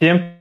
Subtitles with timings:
[0.00, 0.38] Всем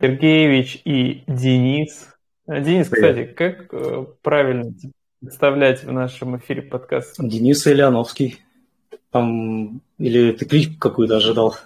[0.00, 2.14] Сергеевич и Денис.
[2.46, 2.90] Денис, Привет.
[2.90, 4.72] кстати, как э, правильно
[5.20, 7.16] представлять в нашем эфире подкаст?
[7.18, 8.38] Денис Ильяновский.
[9.10, 11.56] Там, или ты кличку какую-то ожидал?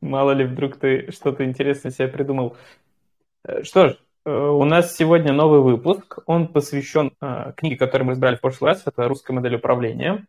[0.00, 2.56] Мало ли, вдруг ты что-то интересное себе придумал.
[3.44, 6.18] Э, что ж, э, у нас сегодня новый выпуск.
[6.26, 7.12] Он посвящен
[7.56, 8.82] книге, которую мы избрали в прошлый раз.
[8.84, 10.26] Это «Русская модель управления».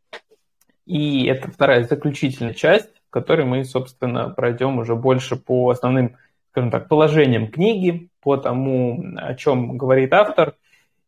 [0.91, 6.17] И это вторая заключительная часть, в которой мы, собственно, пройдем уже больше по основным,
[6.49, 10.55] скажем так, положениям книги, по тому, о чем говорит автор.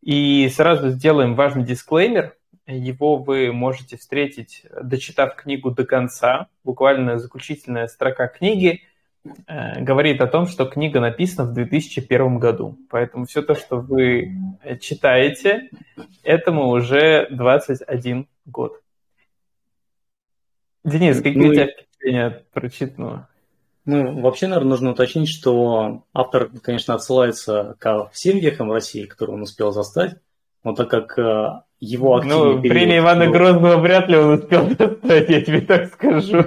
[0.00, 2.34] И сразу сделаем важный дисклеймер.
[2.66, 6.46] Его вы можете встретить, дочитав книгу до конца.
[6.64, 8.84] Буквально заключительная строка книги
[9.46, 12.78] э, говорит о том, что книга написана в 2001 году.
[12.88, 14.32] Поэтому все то, что вы
[14.80, 15.68] читаете,
[16.22, 18.80] этому уже 21 год.
[20.84, 23.28] Денис, какие ну, у тебя впечатления от прочитанного?
[23.86, 29.42] Ну, вообще, наверное, нужно уточнить, что автор, конечно, отсылается ко всем векам России, которые он
[29.42, 30.16] успел застать,
[30.62, 34.68] но так как э, его активный Ну, период, при Ивана Грозного вряд ли он успел
[34.68, 36.44] застать, я тебе так скажу.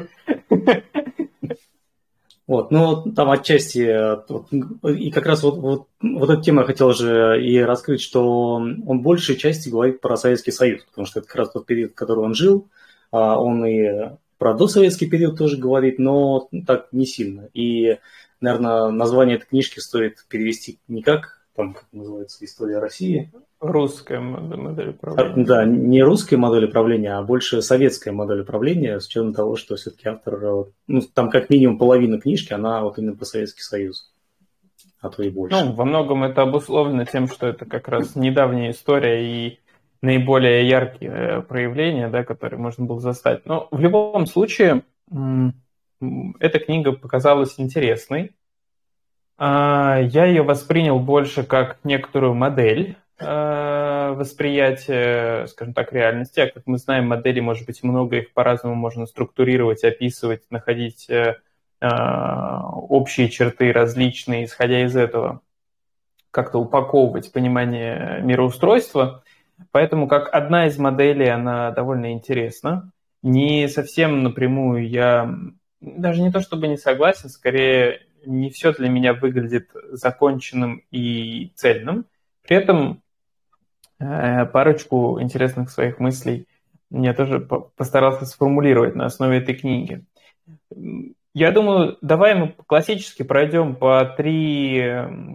[2.48, 4.48] Вот, ну, там отчасти, э, вот,
[4.84, 9.02] и как раз вот, вот, вот эту тему я хотел же и раскрыть, что он
[9.02, 12.24] большей части говорит про Советский Союз, потому что это как раз тот период, в который
[12.24, 12.68] он жил,
[13.12, 17.50] а он и про досоветский период тоже говорит, но так не сильно.
[17.54, 17.98] И,
[18.42, 23.32] наверное, название этой книжки стоит перевести не как, там, как называется, «История России».
[23.60, 25.44] Русская модель управления.
[25.44, 29.76] А, да, не русская модель управления, а больше советская модель управления, с учетом того, что
[29.76, 34.12] все-таки автор, ну, там как минимум половина книжки, она вот именно про Советский Союз
[35.00, 35.56] а то и больше.
[35.56, 39.60] Ну, во многом это обусловлено тем, что это как раз недавняя история, и
[40.02, 43.46] наиболее яркие э, проявления, да, которые можно было застать.
[43.46, 44.84] Но в любом случае
[46.40, 48.36] эта книга показалась интересной.
[49.38, 56.40] А, я ее воспринял больше как некоторую модель э, восприятия, скажем так, реальности.
[56.40, 61.36] А как мы знаем, модели, может быть, много, их по-разному можно структурировать, описывать, находить э,
[61.80, 65.42] общие черты различные, исходя из этого
[66.32, 69.24] как-то упаковывать понимание мироустройства.
[69.72, 72.92] Поэтому как одна из моделей она довольно интересна.
[73.24, 75.36] Не совсем напрямую я
[75.82, 82.06] даже не то чтобы не согласен, скорее не все для меня выглядит законченным и цельным.
[82.44, 83.02] При этом
[84.00, 86.48] э, парочку интересных своих мыслей
[86.90, 90.06] я тоже постарался сформулировать на основе этой книги.
[91.34, 94.82] Я думаю, давай мы классически пройдем по три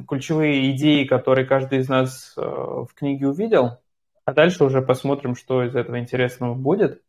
[0.09, 3.79] ключевые идеи, которые каждый из нас э, в книге увидел.
[4.25, 7.03] А дальше уже посмотрим, что из этого интересного будет.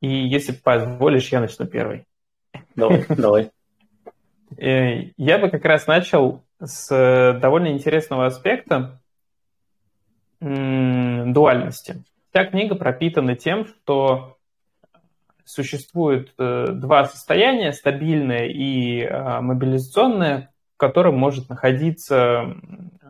[0.00, 2.04] И если позволишь, я начну первый.
[2.76, 3.50] Давай, давай.
[4.58, 9.00] Э, я бы как раз начал с довольно интересного аспекта
[10.40, 12.02] дуальности.
[12.30, 14.38] Вся книга пропитана тем, что
[15.44, 22.56] существует э, два состояния, стабильное и а, мобилизационное, в котором может находиться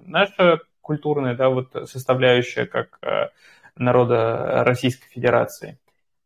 [0.05, 3.29] наша культурная да, вот составляющая как э,
[3.77, 5.79] народа Российской Федерации,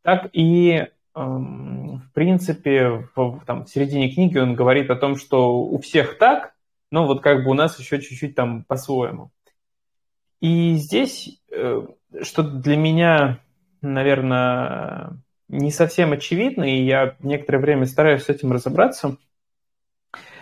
[0.03, 5.61] так и эм, в принципе, в, там, в середине книги он говорит о том, что
[5.61, 6.55] у всех так,
[6.91, 9.31] но вот как бы у нас еще чуть-чуть там по-своему.
[10.41, 11.87] И здесь, э,
[12.23, 13.41] что для меня,
[13.81, 15.19] наверное,
[15.49, 19.17] не совсем очевидно, и я некоторое время стараюсь с этим разобраться,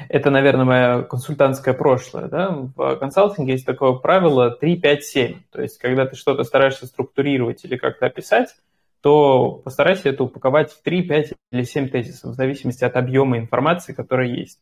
[0.09, 2.29] это, наверное, мое консультантское прошлое.
[2.29, 2.51] Да?
[2.77, 5.35] В консалтинге есть такое правило 3, 5, 7.
[5.51, 8.55] То есть, когда ты что-то стараешься структурировать или как-то описать,
[9.01, 13.93] то постарайся это упаковать в 3, 5 или 7 тезисов, в зависимости от объема информации,
[13.93, 14.61] которая есть.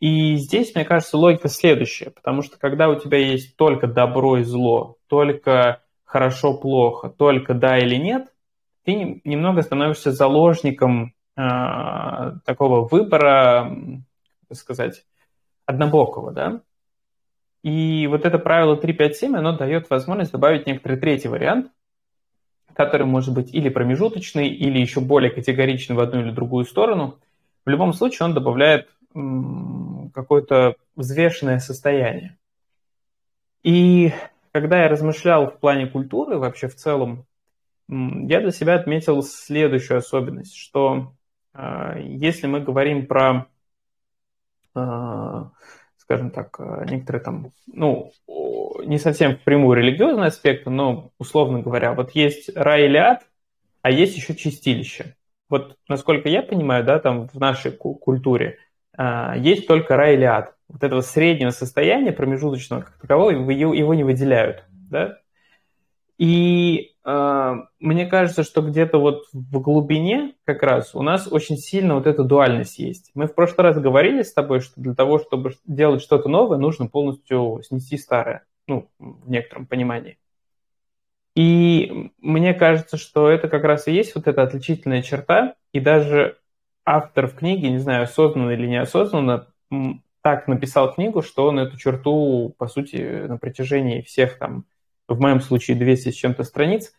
[0.00, 4.44] И здесь, мне кажется, логика следующая, потому что когда у тебя есть только добро и
[4.44, 8.28] зло, только хорошо-плохо, только да или нет,
[8.84, 13.76] ты немного становишься заложником такого выбора,
[14.48, 15.04] как сказать,
[15.66, 16.60] однобокого, да.
[17.62, 21.72] И вот это правило 357, оно дает возможность добавить некоторый третий вариант,
[22.74, 27.18] который может быть или промежуточный, или еще более категоричный в одну или другую сторону.
[27.64, 28.90] В любом случае он добавляет
[30.12, 32.36] какое-то взвешенное состояние.
[33.62, 34.12] И
[34.52, 37.24] когда я размышлял в плане культуры вообще в целом,
[37.88, 41.23] я для себя отметил следующую особенность, что а,
[41.54, 43.46] если мы говорим про,
[44.74, 45.50] а,
[45.96, 46.58] скажем так,
[46.90, 48.12] некоторые там, ну,
[48.84, 53.26] не совсем прямую религиозный аспект, но, условно говоря, вот есть рай или ад,
[53.82, 55.16] а есть еще чистилище.
[55.48, 58.58] вот насколько я понимаю, да, там в нашей культуре
[58.96, 60.54] а, есть только рай или ад.
[60.68, 65.18] Вот этого среднего состояния, промежуточного как такового, его, не выделяют, да.
[66.16, 72.06] И мне кажется, что где-то вот в глубине как раз у нас очень сильно вот
[72.06, 73.10] эта дуальность есть.
[73.14, 76.86] Мы в прошлый раз говорили с тобой, что для того, чтобы делать что-то новое, нужно
[76.86, 80.16] полностью снести старое, ну, в некотором понимании.
[81.36, 86.38] И мне кажется, что это как раз и есть вот эта отличительная черта, и даже
[86.86, 89.48] автор в книге, не знаю, осознанно или неосознанно,
[90.22, 94.64] так написал книгу, что он эту черту, по сути, на протяжении всех там,
[95.08, 96.92] в моем случае 200 с чем-то страниц,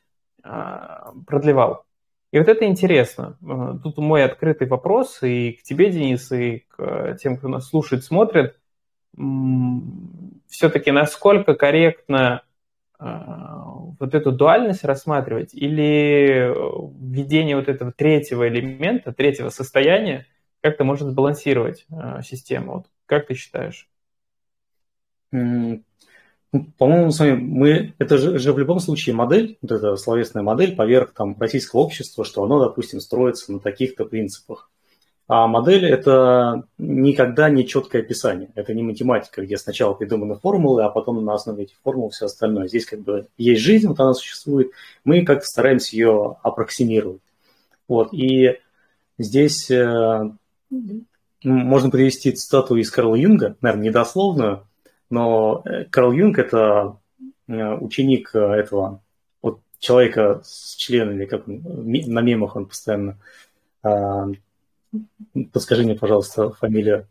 [0.44, 1.86] а, продлевал.
[2.32, 3.38] И вот это интересно.
[3.44, 8.04] А, тут мой открытый вопрос и к тебе, Денис, и к тем, кто нас слушает,
[8.04, 8.60] смотрит.
[10.48, 12.44] Все-таки насколько корректно
[13.00, 13.64] а,
[14.00, 16.54] вот эту дуальность рассматривать или
[17.00, 20.28] введение вот этого третьего элемента, третьего состояния
[20.62, 22.74] как-то может сбалансировать э, систему?
[22.74, 23.88] Вот как ты считаешь?
[26.78, 30.76] По-моему, с вами мы это же, же в любом случае модель, вот эта словесная модель
[30.76, 34.70] поверх там российского общества, что оно, допустим, строится на таких-то принципах.
[35.28, 38.50] А модель– это никогда не четкое описание.
[38.54, 42.68] Это не математика, где сначала придуманы формулы, а потом на основе этих формул все остальное.
[42.68, 44.72] Здесь как бы есть жизнь, вот она существует.
[45.04, 47.22] Мы как стараемся ее аппроксимировать.
[47.88, 48.14] Вот.
[48.14, 48.60] И
[49.18, 50.30] здесь э,
[51.44, 54.68] можно привести цитату из Карла Юнга, наверное, недословную,
[55.10, 56.98] но э, Карл Юнг– это
[57.48, 59.02] э, ученик э, этого
[59.42, 63.18] вот человека с членами, как на мемах он постоянно
[65.52, 67.08] Подскажи мне, пожалуйста, фамилию.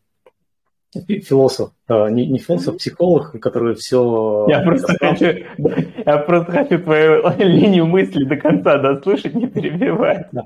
[0.92, 4.46] Философ, не, не философ, психолог, который все...
[4.48, 5.26] Я просто, хочу,
[6.06, 10.26] я просто хочу твою линию мысли до конца дослушать, не перебивай.
[10.32, 10.44] Да.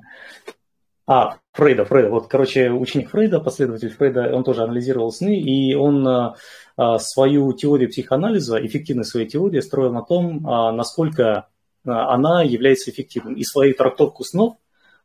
[1.06, 2.08] А, Фрейда, Фрейда.
[2.10, 6.36] Вот, короче, ученик Фрейда, последователь Фрейда, он тоже анализировал сны, и он а,
[6.76, 11.48] а свою теорию психоанализа, эффективность своей теории строил на том, а, насколько
[11.84, 13.34] она является эффективной.
[13.34, 14.54] И свою трактовку снов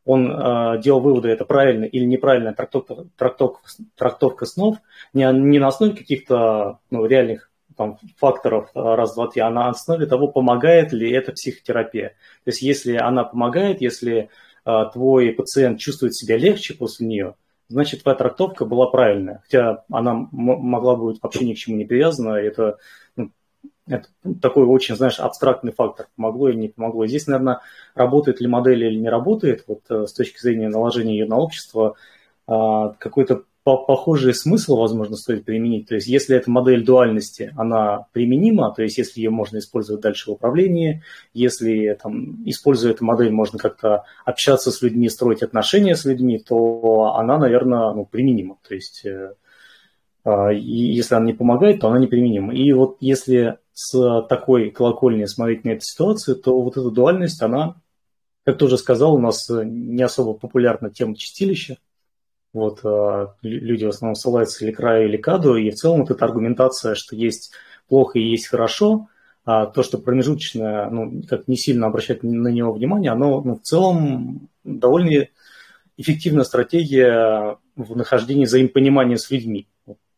[0.04, 3.62] он э, делал выводы, это правильно или неправильная трактовка, трактовка,
[3.96, 4.76] трактовка снов,
[5.14, 10.04] не, не на основе каких-то ну, реальных там, факторов раз, два, три, а на основе
[10.04, 12.10] того, помогает ли эта психотерапия.
[12.44, 14.28] То есть если она помогает, если
[14.64, 17.34] твой пациент чувствует себя легче после нее,
[17.68, 19.42] значит, твоя трактовка была правильная.
[19.44, 22.78] Хотя она могла быть вообще ни к чему не привязана, это
[23.86, 24.08] это
[24.40, 27.06] такой очень, знаешь, абстрактный фактор, помогло или не помогло.
[27.06, 27.60] Здесь, наверное,
[27.94, 31.96] работает ли модель или не работает, вот э, с точки зрения наложения ее на общество,
[32.46, 32.90] а,
[33.64, 35.88] какой-то похожий смысл, возможно, стоит применить.
[35.88, 40.30] То есть, если эта модель дуальности, она применима, то есть, если ее можно использовать дальше
[40.30, 41.02] в управлении,
[41.32, 47.14] если, там, используя эту модель, можно как-то общаться с людьми, строить отношения с людьми, то
[47.16, 48.58] она, наверное, ну, применима.
[48.66, 49.34] То есть, э,
[50.54, 52.54] и если она не помогает, то она неприменима.
[52.54, 57.76] И вот если с такой колокольни смотреть на эту ситуацию, то вот эта дуальность, она,
[58.44, 61.78] как ты уже сказал, у нас не особо популярна тема чистилища.
[62.54, 66.00] Вот, а, люди в основном ссылаются или к раю, или к аду, и в целом
[66.00, 67.52] вот эта аргументация, что есть
[67.88, 69.08] плохо и есть хорошо,
[69.44, 73.60] а то, что промежуточное, ну, как не сильно обращать на него внимание, оно ну, в
[73.60, 75.26] целом довольно
[75.98, 79.68] эффективная стратегия в нахождении взаимопонимания с людьми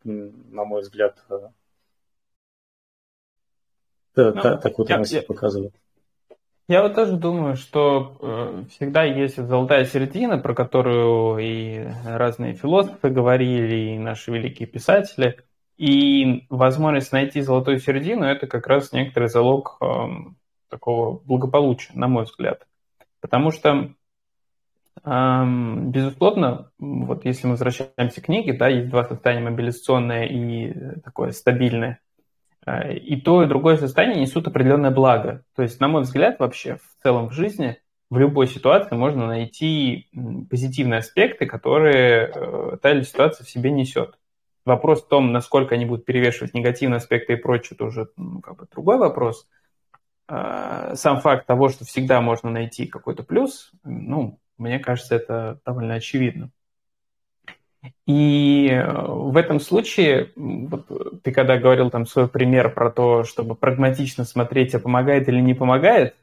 [0.07, 1.49] на мой взгляд, э,
[4.15, 5.73] ну, так вот она себя показывает.
[6.69, 13.09] Я вот тоже думаю, что э, всегда есть золотая середина, про которую и разные философы
[13.09, 15.37] говорили, и наши великие писатели.
[15.77, 19.85] И возможность найти золотую середину– это как раз некоторый залог э,
[20.69, 22.67] такого благополучия, на мой взгляд.
[23.21, 23.93] Потому что
[25.03, 32.01] Безусловно, вот если мы возвращаемся к книге, да, есть два состояния, мобилизационное и такое стабильное.
[32.67, 35.45] А, и то, и другое состояние несут определенное благо.
[35.55, 37.77] То есть, на мой взгляд, вообще в целом в жизни
[38.09, 40.09] в любой ситуации можно найти
[40.49, 44.19] позитивные аспекты, которые э, та или ситуация в себе несет.
[44.65, 48.57] Вопрос в том, насколько они будут перевешивать негативные аспекты и прочее, это уже ну, как
[48.57, 49.47] бы другой вопрос.
[50.27, 55.93] А, сам факт того, что всегда можно найти какой-то плюс, ну, мне кажется, это довольно
[55.93, 56.51] очевидно.
[58.05, 63.55] И э, в этом случае, вот ты когда говорил там свой пример про то, чтобы
[63.55, 66.15] прагматично смотреть, а помогает или не помогает,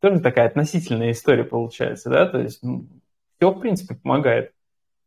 [0.00, 2.86] тоже такая относительная история получается, да, то есть ну,
[3.36, 4.52] все, в принципе, помогает.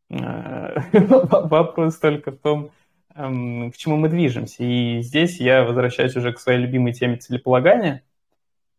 [0.09, 2.71] Э, вопрос только в том,
[3.15, 4.63] эм, к чему мы движемся.
[4.63, 8.03] И здесь я возвращаюсь уже к своей любимой теме целеполагания–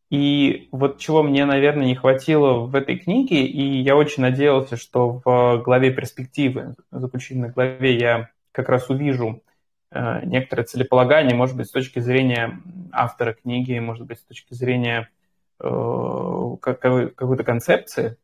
[0.09, 5.21] И вот чего мне, наверное, не хватило в этой книге, и я очень надеялся, что
[5.25, 9.43] в главе перспективы, заключительной главе, я как раз увижу
[9.91, 12.61] э, некоторое целеполагание, может быть, с точки зрения
[12.93, 15.11] автора книги, может быть, с точки зрения
[15.59, 18.17] э, какой-то концепции.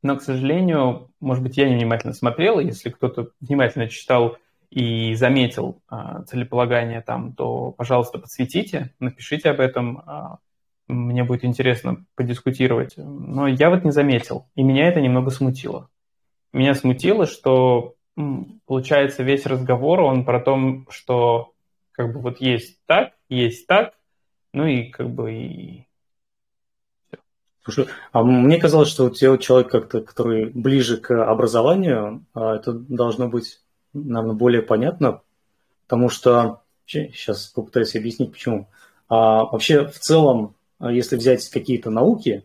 [0.00, 2.60] Но, к сожалению, может быть, я невнимательно смотрел.
[2.60, 4.36] Если кто-то внимательно читал
[4.70, 10.04] и заметил э, целеполагание там, то, пожалуйста, подсветите, напишите об этом
[10.88, 12.94] мне будет интересно подискутировать.
[12.96, 15.88] Но я вот не заметил, и меня это немного смутило.
[16.52, 17.94] Меня смутило, что
[18.66, 21.52] получается весь разговор, он про то, что
[21.92, 23.94] как бы вот есть так, есть так,
[24.52, 25.86] ну и как бы и
[27.64, 32.74] Слушай, а мне казалось, что у тебя человек как-то, который ближе к образованию, а это
[32.74, 33.62] должно быть,
[33.94, 35.22] наверное, более понятно,
[35.84, 38.68] потому что сейчас попытаюсь объяснить, почему.
[39.08, 42.44] А вообще, в целом, если взять какие-то науки,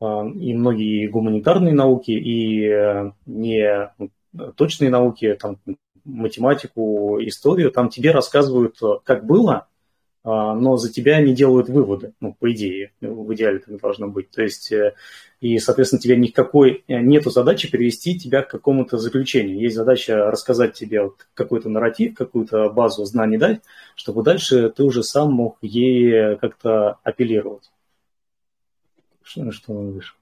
[0.00, 3.92] а, и многие гуманитарные науки, и э, не
[4.56, 5.58] точные науки, там,
[6.04, 9.69] математику, историю, там тебе рассказывают, как было, а,
[10.24, 14.30] но за тебя не делают выводы, ну, по идее, в идеале так должно быть.
[14.30, 14.94] То есть, э,
[15.40, 19.58] и, соответственно, тебе никакой, э, нету задачи перевести тебя к какому-то заключению.
[19.58, 23.62] Есть задача рассказать тебе вот какой-то нарратив, какую-то базу знаний дать,
[23.94, 27.70] чтобы дальше ты уже сам мог ей как-то апеллировать.
[29.22, 30.14] Что, что он выше?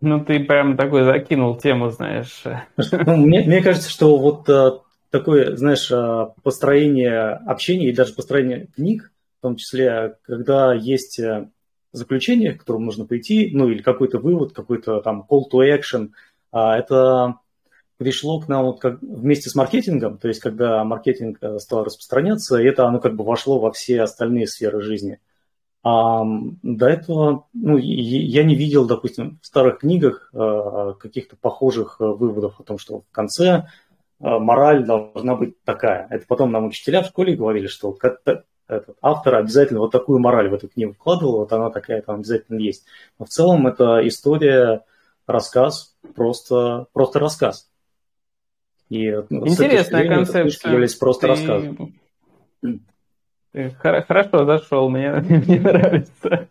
[0.00, 2.42] Ну, ты прям такой закинул тему, знаешь.
[2.76, 8.68] Ну, мне, мне кажется, что вот а, такое, знаешь, а, построение общения и даже построение
[8.74, 11.48] книг, в том числе, когда есть э,
[11.92, 16.10] заключение, к которому нужно прийти, ну или какой-то вывод, какой-то там call to action,
[16.50, 17.36] а, это
[17.98, 22.56] пришло к нам вот как вместе с маркетингом, то есть когда маркетинг э, стал распространяться,
[22.56, 25.20] это оно как бы вошло во все остальные сферы жизни.
[25.84, 26.24] А
[26.62, 32.64] до этого ну, я не видел, допустим, в старых книгах э, каких-то похожих выводов о
[32.64, 33.68] том, что в конце
[34.20, 36.06] мораль должна быть такая.
[36.10, 38.44] Это потом нам учителя в школе говорили, что этот
[39.00, 42.84] автор обязательно вот такую мораль в эту книгу вкладывал, вот она такая там обязательно есть.
[43.18, 44.84] Но в целом это история,
[45.26, 47.70] рассказ, просто, просто рассказ.
[48.88, 50.72] И Интересная концепция.
[50.72, 51.26] Является просто Ты...
[51.28, 51.64] рассказ.
[53.80, 56.48] Хорошо зашел, мне, мне нравится.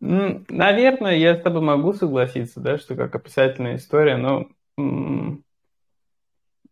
[0.00, 4.46] Наверное, я с тобой могу согласиться, да, что как описательная история, но,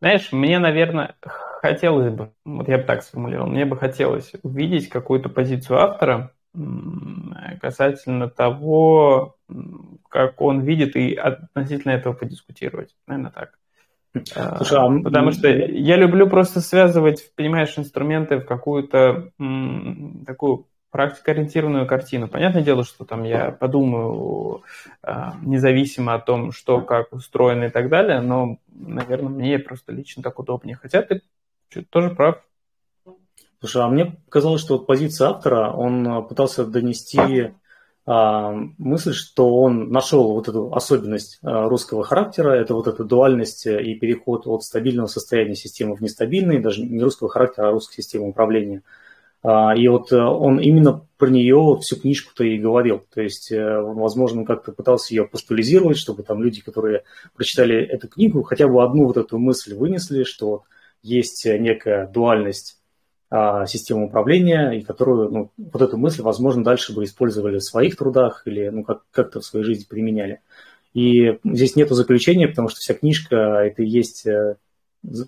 [0.04, 1.14] знаешь, мне, наверное,
[1.62, 6.30] хотелось бы, вот я бы так сформулировал, мне бы хотелось увидеть какую-то позицию автора
[7.62, 9.36] касательно того,
[10.10, 12.94] как он видит, и относительно этого подискутировать.
[13.06, 13.58] Наверное, так.
[14.58, 15.02] Слушай, а...
[15.02, 19.30] Потому что я люблю просто связывать, понимаешь, инструменты в какую-то
[20.26, 22.28] такую практикоориентированную картину.
[22.28, 24.62] Понятное дело, что там я подумаю
[25.02, 30.22] а, независимо о том, что как устроено и так далее, но, наверное, мне просто лично
[30.22, 30.78] так удобнее.
[30.80, 31.20] Хотя ты
[31.90, 32.44] тоже прав.
[33.58, 37.50] Слушай, а мне казалось, что вот позиция автора, он пытался донести
[38.06, 43.66] а, мысль, что он нашел вот эту особенность а, русского характера, это вот эта дуальность
[43.66, 48.28] и переход от стабильного состояния системы в нестабильный, даже не русского характера, а русской системы
[48.28, 48.82] управления.
[49.44, 53.02] А, и вот он именно про нее всю книжку-то и говорил.
[53.14, 57.04] То есть, э, возможно, он как-то пытался ее постулизировать, чтобы там люди, которые
[57.36, 60.64] прочитали эту книгу, хотя бы одну вот эту мысль вынесли, что
[61.02, 62.80] есть некая дуальность
[63.36, 67.96] а, систему управления, и которую, ну, вот эту мысль, возможно, дальше бы использовали в своих
[67.96, 70.40] трудах или ну, как- как-то в своей жизни применяли.
[70.94, 74.56] И здесь нет заключения, потому что вся книжка– это и есть э,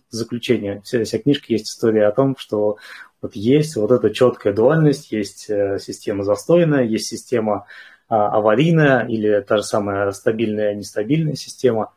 [0.09, 0.81] заключение.
[0.83, 2.79] Вся, вся книжка есть история о том, что
[3.23, 7.67] вот есть вот эта четкая дуальность, есть э, система застойная, есть система
[8.09, 11.93] а, аварийная или та же самая стабильная, нестабильная система,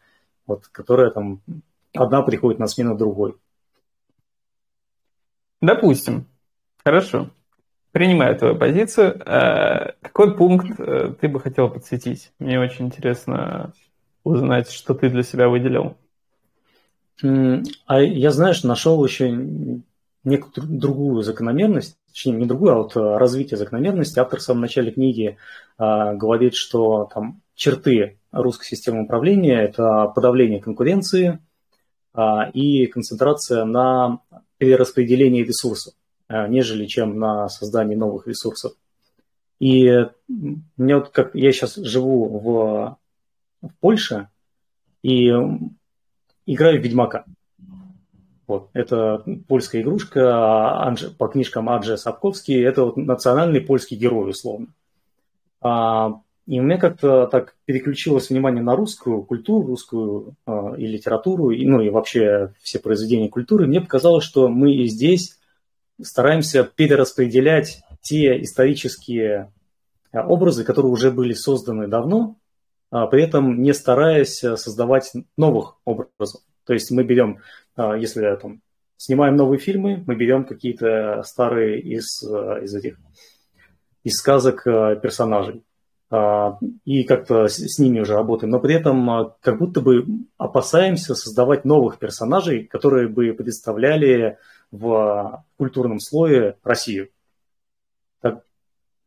[0.48, 1.42] вот, которая там
[1.94, 3.36] одна приходит на смену другой.
[5.62, 6.26] Допустим.
[6.84, 7.30] Хорошо.
[7.92, 9.22] Принимаю твою позицию.
[9.26, 12.32] А какой пункт э, ты бы хотел подсветить?
[12.40, 13.74] Мне очень интересно
[14.24, 15.98] узнать, что ты для себя выделил.
[17.22, 19.30] А я, знаешь, нашел еще
[20.24, 24.20] некую другую закономерность, точнее, не другую, а вот э, развитие закономерности.
[24.20, 25.38] Автор в самом начале книги
[25.78, 31.40] а, говорит, что там черты русской системы управления– это подавление конкуренции
[32.14, 34.20] а, и концентрация на
[34.58, 35.94] перераспределении ресурсов,
[36.28, 38.74] э, нежели чем на создании новых ресурсов.
[39.60, 39.90] И
[40.28, 42.98] мне вот как я сейчас живу в,
[43.62, 44.30] в Польше
[45.02, 45.32] и
[46.54, 47.26] играю в Ведьмака.
[48.48, 52.64] Вот, это польская игрушка Анж, по книжкам Аджи Сапковский.
[52.64, 54.68] Это вот национальный польский герой, условно.
[55.62, 61.52] А, и у меня как-то так переключилось внимание на русскую культуру, русскую э, и литературу,
[61.52, 63.68] и, ну и вообще все произведения культуры.
[63.68, 65.38] Мне показалось, что мы и здесь
[66.02, 69.52] стараемся перераспределять те исторические
[70.12, 72.39] образы, которые уже были созданы давно, а
[72.90, 76.42] при этом не стараясь создавать новых образов.
[76.66, 77.40] То есть мы берем,
[77.78, 78.62] если там,
[78.98, 82.98] снимаем новые фильмы, мы берем какие-то старые из, из этих
[84.04, 85.64] из сказок персонажей
[86.12, 90.06] а, и как-то с ними уже работаем, но при этом а, как будто бы
[90.38, 94.40] опасаемся создавать новых персонажей, которые бы представляли
[94.72, 97.10] в культурном слое Россию.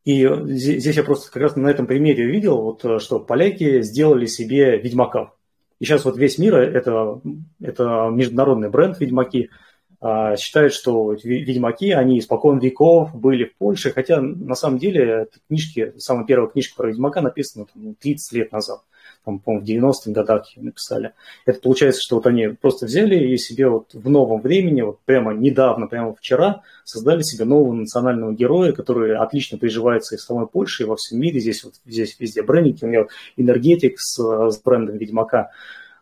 [0.05, 4.79] И здесь я просто как раз на этом примере увидел, вот, что поляки сделали себе
[4.79, 5.31] ведьмаков.
[5.79, 7.21] И сейчас вот весь мир это,
[7.61, 9.51] это международный бренд Ведьмаки–
[10.05, 15.95] а, считают, что ведьмаки, они испокон веков были в Польше, хотя на самом деле книжки,
[15.97, 18.81] самая первая книжка про ведьмака написана там, 30 лет назад,
[19.25, 21.13] там, по-моему, в 90-х годах ее написали.
[21.47, 25.33] Это получается, что вот они просто взяли и себе вот в новом времени, вот прямо
[25.33, 30.83] недавно, прямо вчера, создали себе нового национального героя, который отлично приживается и в самой Польше,
[30.83, 31.41] и во всем мире.
[31.41, 33.07] Здесь вот здесь везде брендинг, у меня
[33.37, 35.51] энергетик с, с брендом Ведьмака.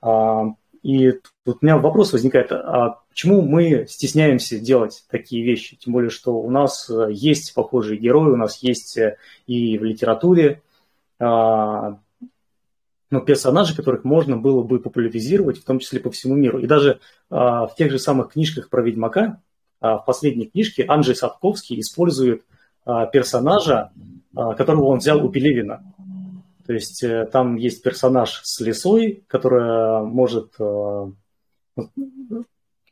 [0.01, 1.13] А, и
[1.45, 5.77] тут у меня вопрос возникает, а почему мы стесняемся делать такие вещи?
[5.77, 10.63] Тем более, что у нас есть похожие герои, у нас есть э, и в литературе
[13.11, 16.59] а, ну, персонажи, которых можно было бы популяризировать, в том числе по всему миру.
[16.61, 19.41] И даже а, в тех же самых книжках про Ведьмака,
[19.81, 22.45] а, в последней книжке Анджей Садковский использует
[23.13, 23.93] персонажа,
[24.35, 25.85] которого он взял у Пелевина.
[26.71, 31.07] То есть э, там есть персонаж с лисой, которая может э,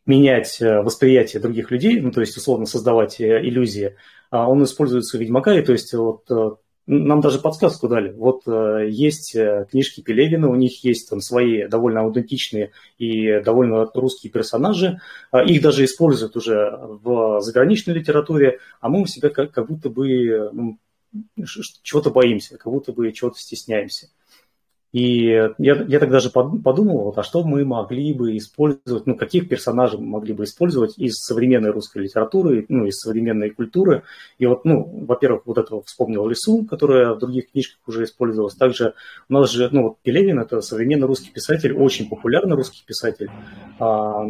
[0.04, 3.94] менять э, восприятие других людей, ну, то есть, условно, создавать иллюзии.
[4.30, 6.24] А он используется у Ведьмака, и то есть вот
[6.88, 8.12] нам даже подсказку дали.
[8.12, 9.36] Вот есть
[9.70, 15.00] книжки Пелевина, у них есть там свои довольно аутентичные и довольно русские персонажи.
[15.30, 19.90] А их даже используют уже в заграничной литературе, а мы у себя как, как будто
[19.90, 20.78] бы ну,
[21.82, 24.08] чего-то боимся, как будто бы чего-то стесняемся.
[24.92, 29.46] И я, я тогда же подумал, вот, а что мы могли бы использовать, ну, каких
[29.46, 34.04] персонажей мы могли бы использовать из современной русской литературы, ну, из современной культуры.
[34.38, 38.54] И вот, ну, во-первых, вот этого вспомнил Лису, которая в других книжках уже использовалась.
[38.54, 38.94] Также
[39.28, 43.30] у нас же, ну, вот Пелевин– это современный русский писатель, очень популярный русский писатель.
[43.78, 44.24] А,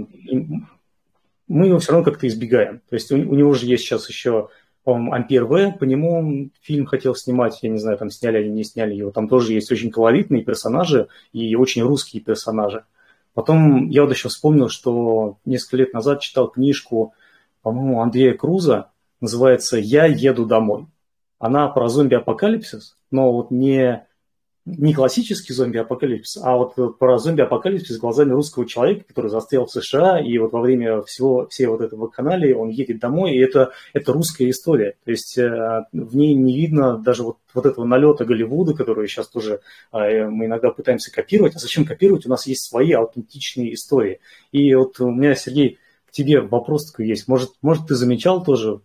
[1.49, 2.81] мы его все равно как-то избегаем.
[2.89, 4.49] То есть у, у него же есть сейчас еще
[4.85, 8.65] по-моему, Ампер В, по нему фильм хотел снимать, я не знаю, там сняли или не
[8.65, 12.85] сняли его, там тоже есть очень колоритные персонажи и очень русские персонажи.
[13.35, 17.15] Потом я вот еще вспомнил, что несколько лет назад читал книжку,
[17.63, 20.87] по-моему, Андрея Круза, называется «Я еду домой».
[21.39, 24.07] Она про зомби-апокалипсис, но вот не
[24.77, 30.37] не классический зомби-апокалипсис, а вот про зомби-апокалипсис глазами русского человека, который застрял в США, и
[30.39, 34.49] вот во время всего, всей вот этого канале он едет домой, и это, это русская
[34.51, 34.97] история.
[35.05, 39.29] То есть э, в ней не видно даже вот, вот этого налета Голливуда, который сейчас
[39.29, 39.61] тоже
[39.93, 41.57] э, мы иногда пытаемся копировать.
[41.57, 42.27] А зачем копировать?
[42.27, 44.21] У нас есть свои аутентичные истории.
[44.53, 47.29] И вот у меня, Сергей, к тебе вопрос такой есть.
[47.29, 48.81] Может, может ты замечал тоже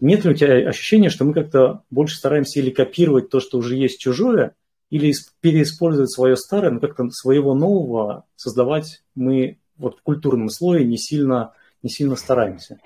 [0.00, 3.76] нет ли у тебя ощущения, что мы как-то больше стараемся или копировать то, что уже
[3.76, 4.54] есть чужое,
[4.90, 10.98] или переиспользовать свое старое, но как-то своего нового создавать мы вот в культурном слое не
[10.98, 12.78] сильно, не сильно стараемся?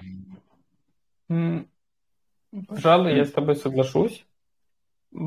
[2.69, 4.25] Пожалуй, я с тобой соглашусь,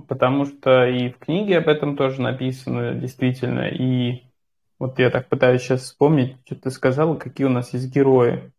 [0.07, 4.23] потому что и в книге об этом тоже написано действительно, и
[4.79, 8.51] вот я так пытаюсь сейчас вспомнить, что ты сказала, какие у нас есть герои.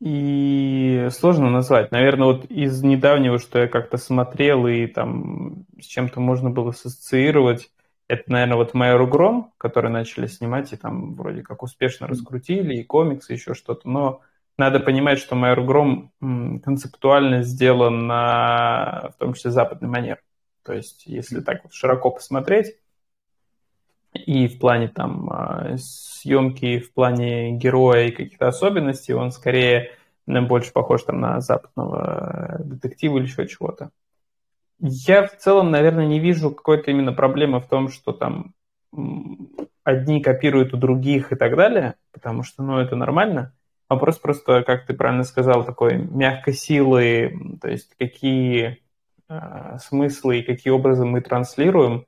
[0.00, 1.90] И сложно назвать.
[1.90, 7.70] Наверное, вот из недавнего, что я как-то смотрел и там с чем-то можно было ассоциировать,
[8.08, 12.84] это, наверное, вот Майор Гром, который начали снимать и там вроде как успешно раскрутили, и
[12.84, 13.88] комиксы, еще что-то.
[13.88, 14.22] Но
[14.56, 20.22] надо понимать, что Майор Гром концептуально сделан на, в том числе, западный манер.
[20.64, 22.76] То есть, если так вот широко посмотреть,
[24.12, 29.90] и в плане там а, съемки, в плане героя и каких-то особенностей, он скорее
[30.26, 33.90] больше похож там на западного детектива или еще чего-то.
[34.80, 38.54] Я в целом, наверное, не вижу какой-то именно проблемы в том, что там
[39.84, 43.52] одни копируют у других и так далее, потому что, ну, это нормально.
[43.88, 48.82] Вопрос просто, как ты правильно сказал, такой мягкой силы, то есть какие
[49.30, 52.04] э, смыслы и какие образы мы транслируем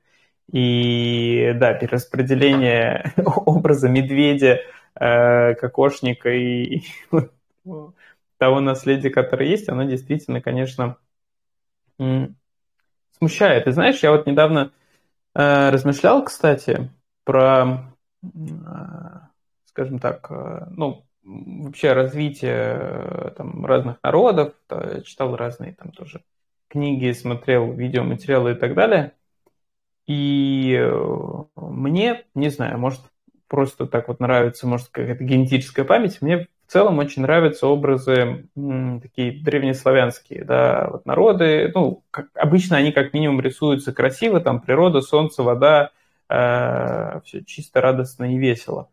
[0.51, 3.13] и да, перераспределение
[3.45, 4.59] образа медведя,
[4.99, 6.81] э, кокошника и,
[8.37, 10.97] того наследия, которое есть, оно действительно, конечно,
[13.17, 13.67] смущает.
[13.67, 14.71] И знаешь, я вот недавно
[15.35, 16.91] э, размышлял, кстати,
[17.23, 18.27] про, э,
[19.65, 20.29] скажем так,
[20.71, 24.53] ну, вообще развитие там, разных народов,
[25.05, 26.23] читал разные там тоже
[26.67, 29.13] книги, смотрел видеоматериалы и так далее.
[30.11, 32.99] И э, мне, не знаю, может,
[33.47, 38.99] просто так вот нравится, может, какая-то генетическая память, мне в целом очень нравятся образы м,
[38.99, 44.99] такие древнеславянские, да, вот народы, ну, как, обычно они как минимум рисуются красиво, там природа,
[44.99, 45.91] солнце, вода,
[46.27, 48.89] э, все чисто, радостно и весело.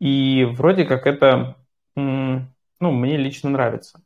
[0.00, 1.54] И вроде как это,
[1.96, 4.00] м, ну, мне лично нравится.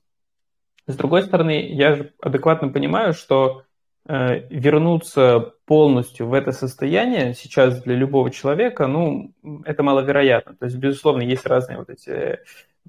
[0.87, 3.65] С другой стороны, я же адекватно понимаю, что
[4.05, 9.33] вернуться полностью в это состояние сейчас для любого человека, ну,
[9.65, 10.57] это маловероятно.
[10.57, 12.41] То есть, безусловно, есть разные вот эти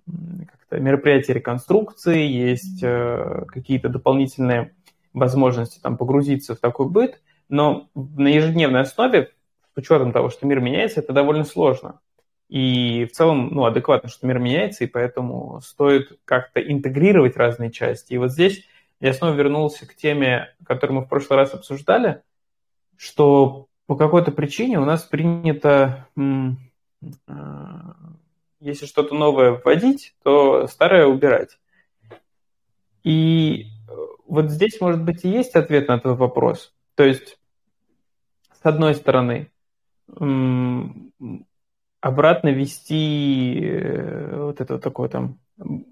[0.06, 4.74] как-то мероприятия реконструкции, есть э, какие-то дополнительные
[5.14, 9.30] возможности там погрузиться в такой быт, но на ежедневной основе,
[9.74, 12.00] с учетом того, что мир меняется, это довольно сложно.
[12.50, 18.14] И в целом, ну, адекватно, что мир меняется, и поэтому стоит как-то интегрировать разные части.
[18.14, 18.68] И вот здесь
[19.00, 22.22] я снова вернулся к теме, которую мы в прошлый раз обсуждали,
[22.98, 26.08] что по какой-то причине у нас принято,
[27.28, 27.96] а,
[28.60, 31.60] если что-то новое вводить, то старое убирать.
[33.04, 33.68] И
[34.26, 36.74] вот здесь, может быть, и есть ответ на твой вопрос.
[36.96, 37.38] То есть,
[38.52, 39.52] с одной стороны,
[42.02, 45.40] обратно вести э, вот это вот такое там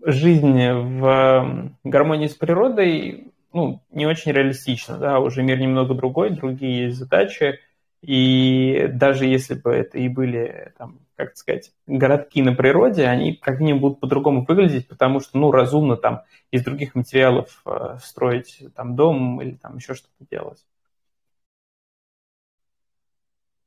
[0.06, 6.86] жизнь в гармонии с природой, ну, не очень реалистично, да, уже мир немного другой, другие
[6.86, 7.60] есть задачи,
[8.02, 13.60] и даже если бы это и были, там, как сказать, городки на природе, они как
[13.60, 18.95] минимум будут по-другому выглядеть, потому что, ну, разумно там из других материалов э, строить там
[18.95, 20.65] дом или там еще что-то делать.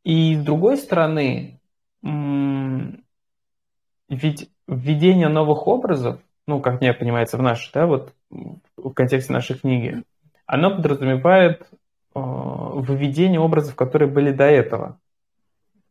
[0.02, 1.60] И с другой стороны,
[4.08, 8.12] ведь введение новых образов, ну, как мне понимается, в нашей, да, вот
[8.76, 10.02] в контексте нашей книги,
[10.46, 11.66] оно подразумевает э,
[12.14, 14.98] выведение образов, которые были до этого.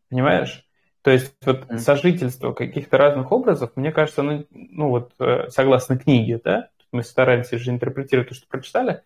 [0.10, 0.66] Понимаешь?
[1.02, 6.40] То есть вот сожительство каких-то разных образов, мне кажется, оно, ну вот, э, согласно книге,
[6.44, 9.02] да, мы стараемся же интерпретировать то, что прочитали,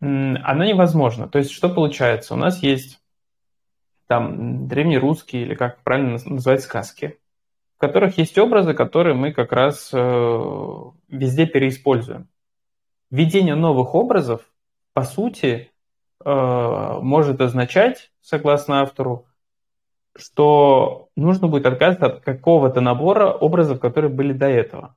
[0.00, 1.28] оно невозможно.
[1.28, 2.34] То есть что получается?
[2.34, 3.00] У нас есть
[4.06, 7.18] там древнерусские или как правильно называть сказки,
[7.76, 9.96] в которых есть образы, которые мы как раз э,
[11.08, 12.28] везде переиспользуем.
[13.10, 14.40] Введение новых образов,
[14.94, 15.70] по сути,
[16.24, 19.26] э, может означать, согласно автору,
[20.16, 24.96] что нужно будет отказаться от какого-то набора образов, которые были до этого.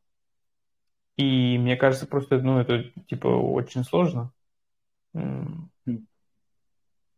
[1.18, 4.32] И мне кажется, просто ну, это типа очень сложно.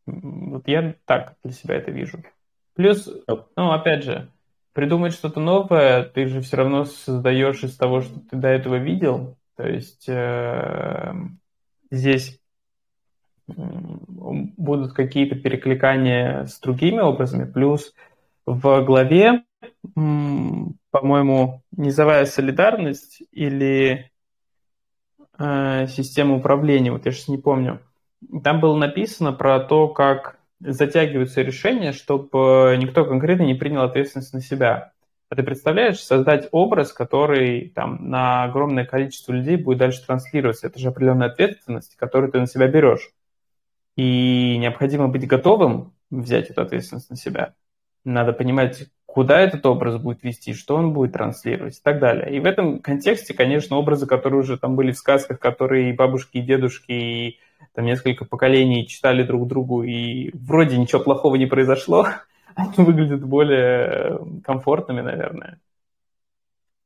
[0.07, 2.23] Вот я так для себя это вижу.
[2.73, 3.07] Плюс,
[3.55, 4.31] ну, опять же,
[4.73, 9.37] придумать что-то новое, ты же все равно создаешь из того, что ты до этого видел.
[9.55, 11.13] То есть э,
[11.89, 12.39] здесь
[13.47, 17.51] будут какие-то перекликания с другими образами.
[17.51, 17.93] Плюс
[18.45, 19.43] в главе,
[19.93, 24.11] по-моему, низовая солидарность или
[25.37, 27.81] э, система управления, вот я сейчас не помню,
[28.43, 34.41] там было написано про то, как затягиваются решения, чтобы никто конкретно не принял ответственность на
[34.41, 34.93] себя.
[35.29, 40.67] А ты представляешь, создать образ, который там на огромное количество людей будет дальше транслироваться.
[40.67, 43.11] Это же определенная ответственность, которую ты на себя берешь.
[43.95, 47.53] И необходимо быть готовым взять эту ответственность на себя.
[48.03, 52.35] Надо понимать, куда этот образ будет вести, что он будет транслировать и так далее.
[52.35, 56.37] И в этом контексте, конечно, образы, которые уже там были в сказках, которые и бабушки,
[56.37, 57.39] и дедушки, и
[57.73, 62.07] там несколько поколений читали друг другу, и вроде ничего плохого не произошло,
[62.55, 65.59] они выглядят более комфортными, наверное.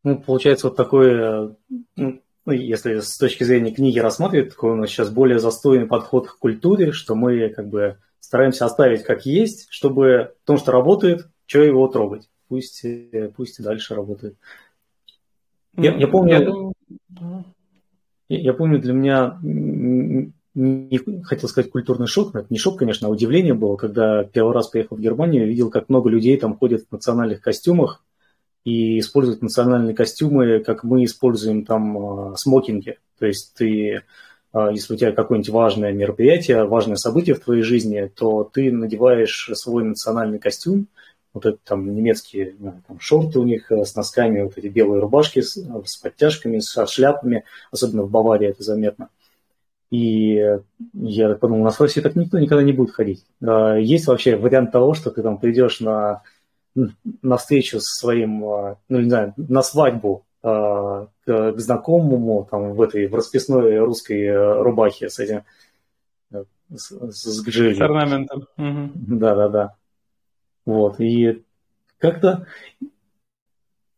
[0.04, 1.56] Ну, получается, вот такой,
[1.96, 6.38] ну, если с точки зрения книги рассматривать, такой у нас сейчас более застойный подход к
[6.38, 11.88] культуре, что мы как бы стараемся оставить как есть, чтобы то, что работает, что его
[11.88, 12.30] трогать.
[12.48, 12.86] Пусть,
[13.36, 14.36] пусть и дальше работает.
[15.76, 16.74] Я, я помню,
[18.30, 19.40] я, я помню, для меня
[20.56, 24.54] не хотел сказать культурный шок, но это не шок, конечно, а удивление было, когда первый
[24.54, 28.04] раз приехал в Германию, видел, как много людей там ходят в национальных костюмах
[28.64, 32.98] и используют национальные костюмы, как мы используем там а, смокинги.
[33.20, 34.04] То есть ты,
[34.54, 39.52] а, если у тебя какое-нибудь важное мероприятие, важное событие в твоей жизни, то ты надеваешь
[39.54, 40.88] свой национальный костюм,
[41.34, 42.56] вот это там немецкие
[42.88, 46.88] там, шорты у них э, с носками, вот эти белые рубашки с, с подтяжками, с
[46.88, 49.10] шляпами, особенно в Баварии это заметно–
[49.96, 50.60] И
[50.94, 53.26] я подумал, у нас в России так никто никогда не будет ходить.
[53.42, 56.22] А, есть вообще вариант того, что ты там придешь на,
[57.22, 62.74] на встречу со своим, а, ну, не знаю, на свадьбу а, к, к знакомому там
[62.74, 65.44] в этой в расписной русской э, рубахе с этим
[66.76, 67.78] с, с гжелью.
[67.78, 68.48] С орнаментом.
[68.58, 69.76] Да, да, да.
[70.66, 71.00] Вот.
[71.00, 71.44] И
[72.00, 72.48] как-то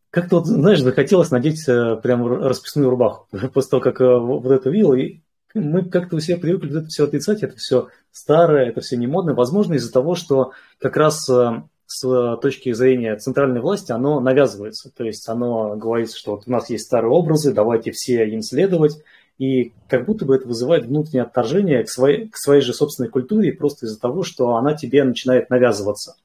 [0.09, 3.27] как-то, вот, знаешь, захотелось надеть э, прям расписную рубаху.
[3.53, 5.21] После того, как э, вот это видел, и
[5.57, 9.33] мы как-то у себя привыкли это все отрицать, это все старое, это все не модно.
[9.33, 14.91] Возможно, из-за того, что как раз э, с точки зрения центральной власти оно навязывается.
[14.95, 19.01] То есть оно говорит, что вот у нас есть старые образы, давайте все им следовать.
[19.37, 23.53] И как будто бы это вызывает внутреннее отторжение к своей, к своей же собственной культуре
[23.53, 26.15] просто из-за того, что она тебе начинает навязываться.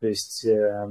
[0.00, 0.88] То есть э,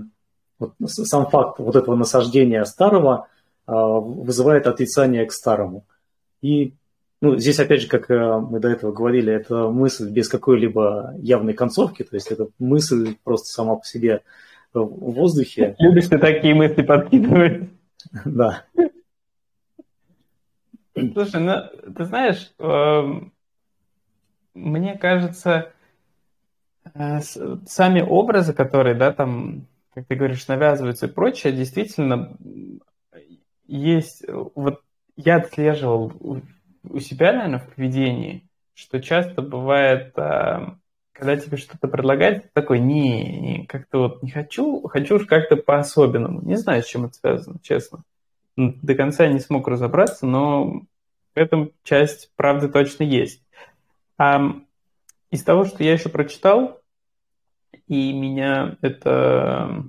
[0.58, 3.28] вот сам факт вот этого насаждения старого
[3.68, 5.86] э, вызывает отрицание к старому.
[6.42, 6.74] И
[7.22, 11.54] ну, здесь, опять же, как э, мы до этого говорили, это мысль без какой-либо явной
[11.54, 14.24] концовки, то есть это мысль просто сама по себе
[14.74, 15.76] в воздухе.
[15.78, 17.70] Любишь ты такие мысли подкидывать?
[18.26, 18.66] Да.
[20.96, 23.32] Слушай, ну, ты знаешь, эм,
[24.56, 25.72] мне кажется,
[26.96, 27.20] э,
[27.68, 32.36] сами образы, которые, да, там, как ты говоришь, навязываются и прочее, действительно
[33.68, 34.82] есть, вот
[35.16, 36.12] я отслеживал
[36.84, 40.78] у себя, наверное, в поведении, что часто бывает, а,
[41.12, 45.56] когда тебе что-то предлагают, ты такой, не, не как-то вот не хочу, хочу уж как-то
[45.56, 46.42] по-особенному.
[46.42, 48.04] Не знаю, с чем это связано, честно.
[48.58, 50.82] До конца не смог разобраться, но
[51.34, 53.44] в этом часть правды точно есть.
[54.18, 54.42] А
[55.30, 56.82] из того, что я еще прочитал,
[57.88, 59.86] и меня это,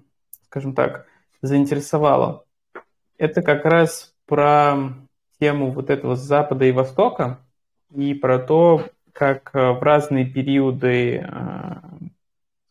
[0.46, 1.06] скажем так,
[1.40, 2.44] заинтересовало,
[3.18, 4.94] это как раз про
[5.42, 7.40] тему вот этого Запада и Востока
[7.92, 11.74] и про то, как э, в разные периоды, э,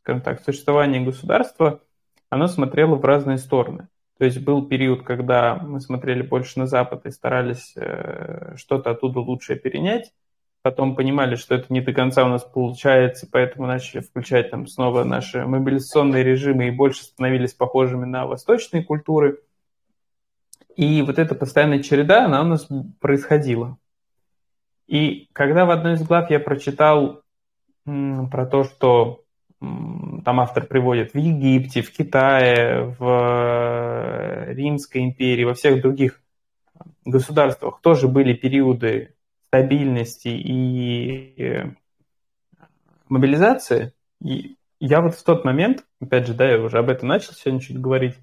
[0.02, 1.82] скажем так, существования государства
[2.30, 3.90] оно смотрело в разные стороны.
[4.18, 9.20] То есть был период, когда мы смотрели больше на Запад и старались э, что-то оттуда
[9.20, 10.14] лучшее перенять,
[10.62, 15.04] потом понимали, что это не до конца у нас получается, поэтому начали включать там снова
[15.04, 19.40] наши мобилизационные режимы и больше становились похожими на восточные культуры–
[20.76, 22.68] и вот эта постоянная череда, она у нас
[23.00, 23.78] происходила.
[24.88, 27.22] И когда в одной из глав я прочитал
[27.86, 29.24] про то, что
[29.60, 36.20] там автор приводит в Египте, в Китае, в э, Римской империи, во всех других
[37.06, 39.16] государствах тоже были периоды
[39.48, 41.72] стабильности и э,
[43.08, 47.34] мобилизации, и я вот в тот момент, опять же, да, я уже об этом начал
[47.34, 48.16] сегодня чуть говорить,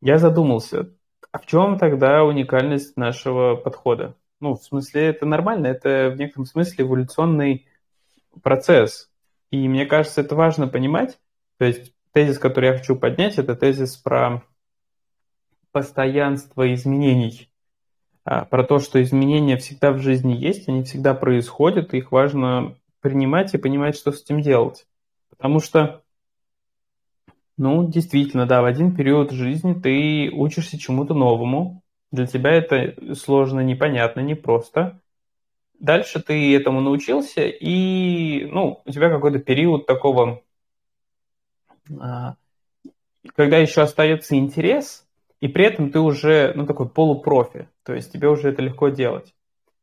[0.00, 0.90] я задумался,
[1.34, 4.14] а в чем тогда уникальность нашего подхода?
[4.38, 7.66] Ну, в смысле, это нормально, это в некотором смысле эволюционный
[8.40, 9.10] процесс.
[9.50, 11.18] И мне кажется, это важно понимать.
[11.58, 14.44] То есть тезис, который я хочу поднять, это тезис про
[15.72, 17.50] постоянство изменений.
[18.24, 23.52] А, про то, что изменения всегда в жизни есть, они всегда происходят, их важно принимать
[23.54, 24.86] и понимать, что с этим делать.
[25.30, 26.03] Потому что
[27.56, 31.82] ну, действительно, да, в один период жизни ты учишься чему-то новому.
[32.10, 35.00] Для тебя это сложно, непонятно, непросто.
[35.78, 40.42] Дальше ты этому научился, и ну, у тебя какой-то период такого,
[42.00, 42.36] а,
[43.34, 45.06] когда еще остается интерес,
[45.40, 49.34] и при этом ты уже ну, такой полупрофи, то есть тебе уже это легко делать.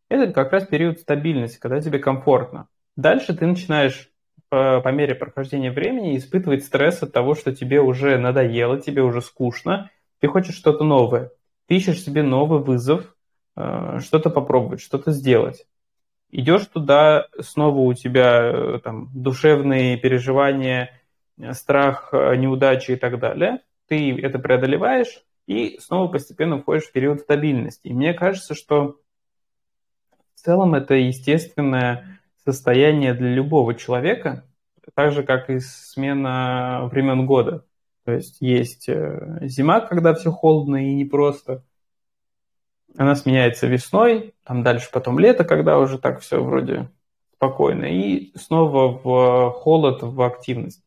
[0.09, 2.67] Это как раз период стабильности, когда тебе комфортно.
[2.95, 4.10] Дальше ты начинаешь
[4.51, 9.21] по, по мере прохождения времени испытывать стресс от того, что тебе уже надоело, тебе уже
[9.21, 11.31] скучно, ты хочешь что-то новое.
[11.67, 13.15] Ты ищешь себе новый вызов,
[13.55, 15.65] э, что-то попробовать, что-то сделать.
[16.31, 20.99] Идешь туда, снова у тебя э, там, душевные переживания,
[21.53, 23.61] страх, э, неудачи и так далее.
[23.87, 27.87] Ты это преодолеваешь и снова постепенно входишь в период стабильности.
[27.87, 28.97] И мне кажется, что
[30.35, 34.45] в целом это естественная состояние для любого человека,
[34.93, 37.65] так же, как и смена времен года.
[38.03, 41.63] То есть есть э, зима, когда все холодно и непросто.
[42.97, 46.89] Она сменяется весной, там дальше потом лето, когда уже так все вроде
[47.35, 47.85] спокойно.
[47.85, 50.83] И снова в холод, в активность.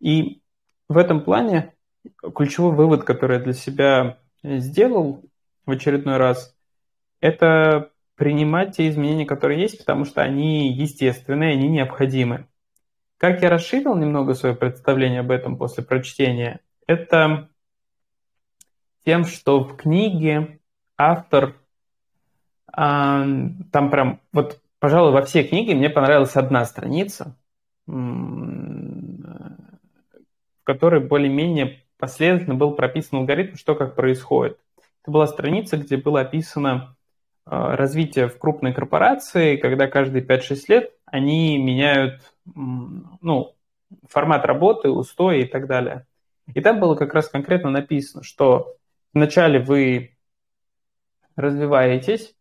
[0.00, 0.42] И
[0.88, 1.72] в этом плане
[2.34, 5.24] ключевой вывод, который я для себя сделал
[5.64, 6.54] в очередной раз,
[7.20, 12.46] это принимать те изменения, которые есть, потому что они естественные, они необходимы.
[13.18, 17.48] Как я расширил немного свое представление об этом после прочтения, это
[19.04, 20.60] тем, что в книге
[20.96, 21.56] автор,
[22.72, 23.24] а,
[23.70, 27.36] там прям вот пожалуй, во всей книге мне понравилась одна страница,
[27.86, 27.92] в
[30.64, 34.58] которой более-менее последовательно был прописан алгоритм, что как происходит.
[35.02, 36.95] Это была страница, где было описано
[37.46, 42.20] а, развитие в крупной корпорации, когда каждые 5-6 лет они меняют
[42.54, 43.54] ну,
[44.08, 46.06] формат работы, устои и так далее.
[46.52, 48.74] И там было как раз конкретно написано, что
[49.14, 50.16] вначале вы
[51.36, 52.34] развиваетесь,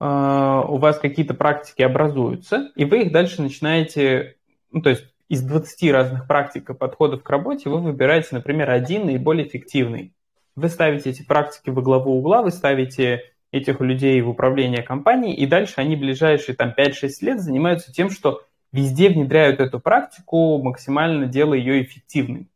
[0.00, 4.36] а, у вас какие-то практики образуются, и вы их дальше начинаете,
[4.70, 9.06] ну, то есть из 20 разных практик и подходов к работе вы выбираете, например, один
[9.06, 10.14] наиболее эффективный.
[10.56, 15.46] Вы ставите эти практики во главу угла, вы ставите этих людей в управление компанией, и
[15.46, 21.58] дальше они ближайшие там 5-6 лет занимаются тем, что везде внедряют эту практику, максимально делая
[21.58, 22.48] ее эффективной.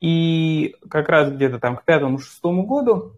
[0.00, 3.12] И как раз где-то там к пятому-шестому году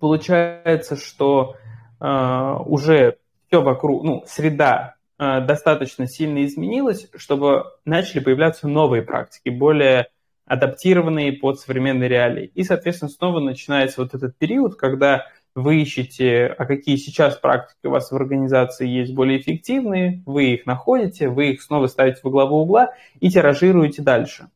[0.00, 1.56] получается, что
[2.00, 9.50] э, уже все вокруг, ну, среда э, достаточно сильно изменилась, чтобы начали появляться новые практики,
[9.50, 10.08] более
[10.46, 12.50] адаптированные под современные реалии.
[12.54, 15.26] И, соответственно, снова начинается вот этот период, когда
[15.58, 20.66] вы ищете, а какие сейчас практики у вас в организации есть более эффективные, вы их
[20.66, 24.50] находите, вы их снова ставите во главу угла и тиражируете дальше.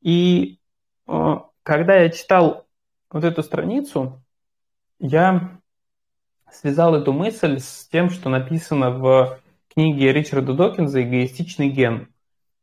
[0.00, 0.58] И
[1.06, 2.66] э, когда я читал
[3.10, 4.22] вот эту страницу,
[4.98, 5.60] я
[6.50, 9.40] связал эту мысль с тем, что написано в
[9.72, 12.08] книге Ричарда Докинза «Эгоистичный ген».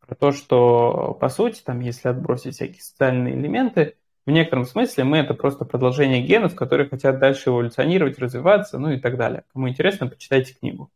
[0.06, 5.20] Про то, что, по сути, там, если отбросить всякие социальные элементы, в некотором смысле мы
[5.20, 9.46] это просто продолжение генов, которые хотят дальше эволюционировать, развиваться, ну и так далее.
[9.54, 10.92] Кому интересно, почитайте книгу.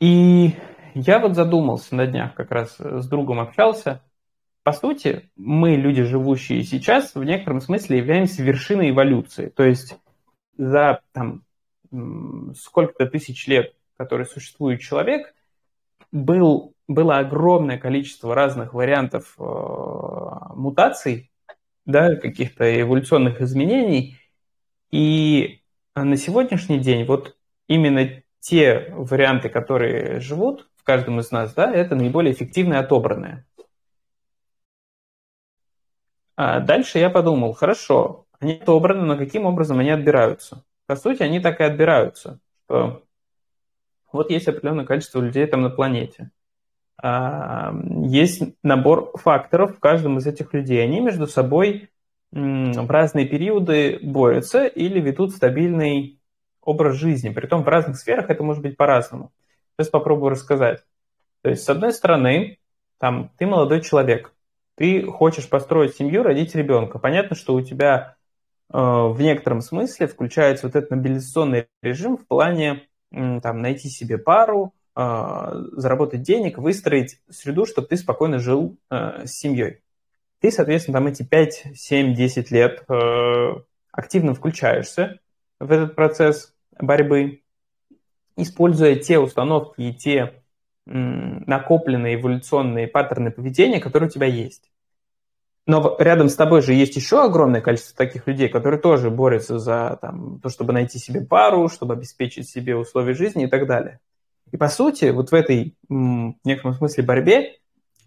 [0.00, 0.54] И
[0.94, 4.04] я вот задумался на днях, как раз с другом общался.
[4.62, 9.48] По сути, мы, люди, живущие сейчас, в некотором смысле являемся вершиной эволюции.
[9.48, 9.98] То есть
[10.56, 11.42] за там,
[12.54, 15.34] сколько-то тысяч лет, который существует человек,
[16.12, 19.42] был, было огромное количество разных вариантов э,
[20.54, 21.27] мутаций,
[21.88, 24.18] да, каких-то эволюционных изменений.
[24.90, 25.62] И
[25.96, 31.96] на сегодняшний день вот именно те варианты, которые живут в каждом из нас, да, это
[31.96, 33.46] наиболее эффективные отобранные.
[36.36, 40.64] А дальше я подумал, хорошо, они отобраны, но каким образом они отбираются?
[40.86, 43.02] По сути, они так и отбираются, что
[44.12, 46.30] вот есть определенное количество людей там на планете.
[47.00, 50.82] Есть набор факторов в каждом из этих людей.
[50.82, 51.90] Они между собой
[52.32, 56.20] в разные периоды борются или ведут стабильный
[56.60, 57.30] образ жизни.
[57.30, 59.32] Притом в разных сферах это может быть по-разному.
[59.76, 60.80] Сейчас попробую рассказать.
[61.42, 62.58] То есть, с одной стороны,
[62.98, 64.34] там, ты молодой человек,
[64.74, 66.98] ты хочешь построить семью, родить ребенка.
[66.98, 68.16] Понятно, что у тебя
[68.72, 74.74] э, в некотором смысле включается вот этот мобилизационный режим в плане там, найти себе пару,
[75.00, 79.80] заработать денег, выстроить среду, чтобы ты спокойно жил э, с семьей.
[80.40, 83.50] Ты, соответственно, там эти 5, 7, 10 лет э,
[83.92, 85.20] активно включаешься
[85.60, 87.42] в этот процесс борьбы,
[88.36, 90.42] используя те установки и те
[90.86, 94.70] накопленные эволюционные паттерны поведения, которые у тебя есть.
[95.66, 99.98] Но рядом с тобой же есть еще огромное количество таких людей, которые тоже борются за
[100.00, 104.00] там, то, чтобы найти себе пару, чтобы обеспечить себе условия жизни и так далее.
[104.52, 107.58] И по сути, вот в этой, в некотором смысле, борьбе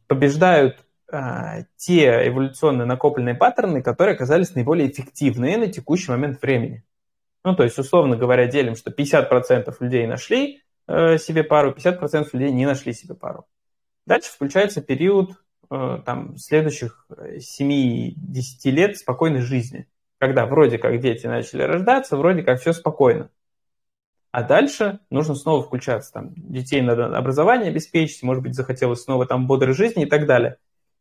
[0.07, 6.83] побеждают а, те эволюционные накопленные паттерны, которые оказались наиболее эффективные на текущий момент времени.
[7.43, 12.51] Ну, то есть, условно говоря, делим, что 50% людей нашли э, себе пару, 50% людей
[12.51, 13.45] не нашли себе пару.
[14.05, 15.31] Дальше включается период
[15.69, 18.13] э, там, следующих 7-10
[18.65, 23.29] лет спокойной жизни, когда вроде как дети начали рождаться, вроде как все спокойно.
[24.31, 26.13] А дальше нужно снова включаться.
[26.13, 30.57] Там, детей надо образование обеспечить, может быть, захотелось снова там бодрой жизни и так далее.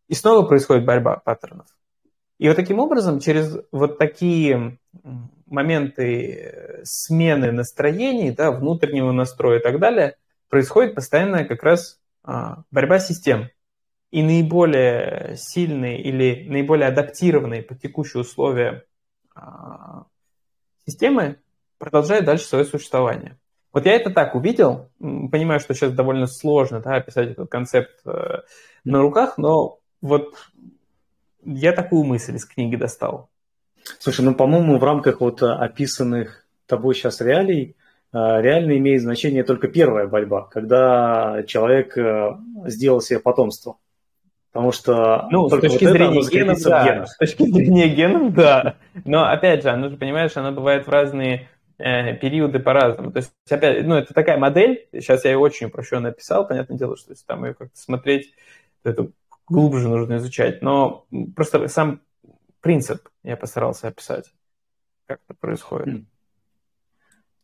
[0.09, 1.67] И снова происходит борьба паттернов.
[2.39, 4.79] И вот таким образом, через вот такие
[5.47, 10.17] моменты э, смены настроений, да, внутреннего настроя и так далее,
[10.49, 13.51] происходит постоянная как раз а, борьба систем.
[14.11, 18.85] И наиболее сильные или наиболее адаптированные под текущие условия
[19.35, 20.07] а,
[20.85, 21.37] системы
[21.81, 23.37] продолжает дальше свое существование.
[23.73, 28.43] Вот я это так увидел, понимаю, что сейчас довольно сложно да, описать этот концепт э,
[28.85, 30.35] на руках, но вот
[31.45, 33.31] я такую мысль из книги достал.
[33.99, 37.77] Слушай, ну, по-моему, в рамках вот описанных тобой сейчас реалий,
[38.13, 43.77] э, реально имеет значение только первая борьба, когда человек э, сделал себе потомство.
[44.53, 47.07] Потому что ну, с точки вот зрения генов, да.
[47.07, 48.77] С точки зрения генов, да.
[49.05, 51.47] Но опять же, оно же, понимаешь, оно бывает в разные э,
[51.81, 53.13] периоды по-разному.
[53.13, 56.97] То есть, опять, ну, это такая модель, сейчас я ее очень упрощенно описал, понятное дело,
[56.97, 58.35] что если там ее как-то смотреть,
[58.83, 59.09] то это
[59.47, 62.01] глубже нужно изучать, но просто сам
[62.61, 64.33] принцип я постарался описать,
[65.07, 65.89] как это происходит.
[65.89, 66.07] Хм.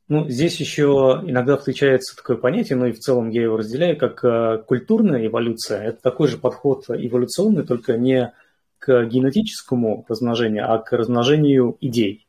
[0.08, 4.22] Ну, здесь еще иногда встречается такое понятие, но и в целом я его разделяю, как
[4.24, 5.82] э, культурная эволюция.
[5.82, 8.32] Это такой же подход эволюционный, только не
[8.78, 12.25] к генетическому размножению, а к размножению идей.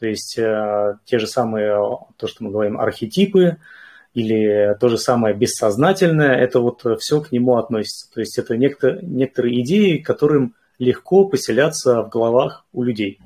[0.00, 1.76] То есть э, те же самые,
[2.16, 3.58] то, что мы говорим, архетипы,
[4.14, 8.12] или то же самое бессознательное, это вот все к нему относится.
[8.12, 13.20] То есть это некто, некоторые идеи, которым легко поселяться в головах у людей.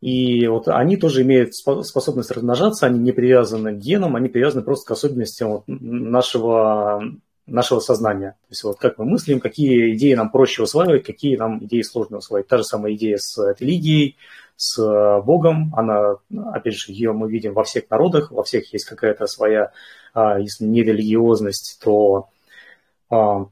[0.00, 4.86] И вот они тоже имеют способность размножаться, они не привязаны к генам, они привязаны просто
[4.86, 7.02] к особенностям вот нашего,
[7.46, 8.36] нашего сознания.
[8.42, 12.18] То есть вот как мы мыслим, какие идеи нам проще усваивать, какие нам идеи сложно
[12.18, 12.48] усваивать.
[12.48, 14.16] Та же самая идея с религией,
[14.56, 16.16] с Богом, она,
[16.52, 19.72] опять же, ее мы видим во всех народах, во всех есть какая-то своя,
[20.12, 22.28] а, если не религиозность, то
[23.10, 23.46] а,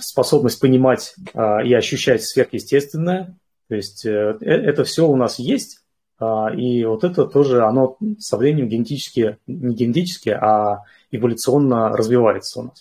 [0.00, 3.36] способность понимать а, и ощущать сверхъестественное,
[3.68, 5.82] то есть э, э, это все у нас есть,
[6.20, 12.72] и вот это тоже, оно со временем генетически, не генетически, а эволюционно развивается у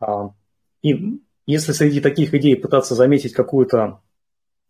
[0.00, 0.32] нас.
[0.82, 4.00] И если среди таких идей пытаться заметить какую-то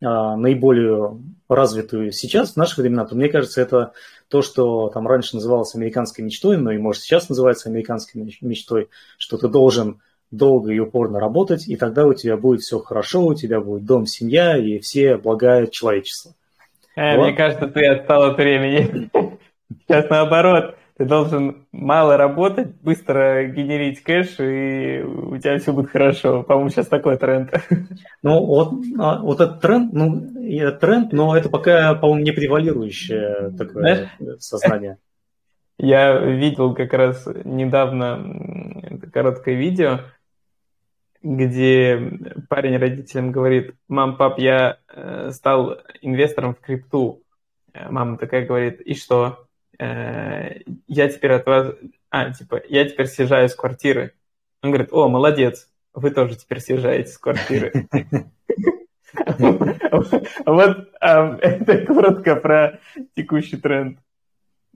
[0.01, 1.19] наиболее
[1.49, 3.93] развитую сейчас, в наши времена, то мне кажется, это
[4.29, 8.89] то, что там раньше называлось американской мечтой, но и может сейчас называется американской мечтой,
[9.19, 13.35] что ты должен долго и упорно работать, и тогда у тебя будет все хорошо, у
[13.35, 16.33] тебя будет дом, семья и все блага человечества.
[16.97, 17.27] Э, вот.
[17.27, 19.11] Мне кажется, ты отстал от времени.
[19.87, 26.43] Сейчас наоборот, ты должен мало работать, быстро генерить кэш, и у тебя все будет хорошо.
[26.43, 27.53] По-моему, сейчас такой тренд.
[28.23, 33.53] Ну, вот, а, вот этот тренд, ну, этот тренд, но это пока, по-моему, не превалирующее
[33.57, 34.99] такое Знаешь, сознание.
[35.79, 40.01] Я видел как раз недавно короткое видео,
[41.23, 42.01] где
[42.49, 47.23] парень родителям говорит, мам, пап, я э, стал инвестором в крипту.
[47.75, 49.46] Э, мама такая говорит, и что?
[49.79, 51.75] Э, я теперь от вас...
[52.11, 54.15] А, типа, я теперь съезжаю с квартиры.
[54.63, 57.89] Он говорит, о, молодец, вы тоже теперь съезжаете с квартиры.
[60.45, 62.81] Вот а, это коротко про
[63.15, 63.99] текущий тренд,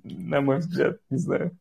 [0.03, 1.57] на мой взгляд, не знаю.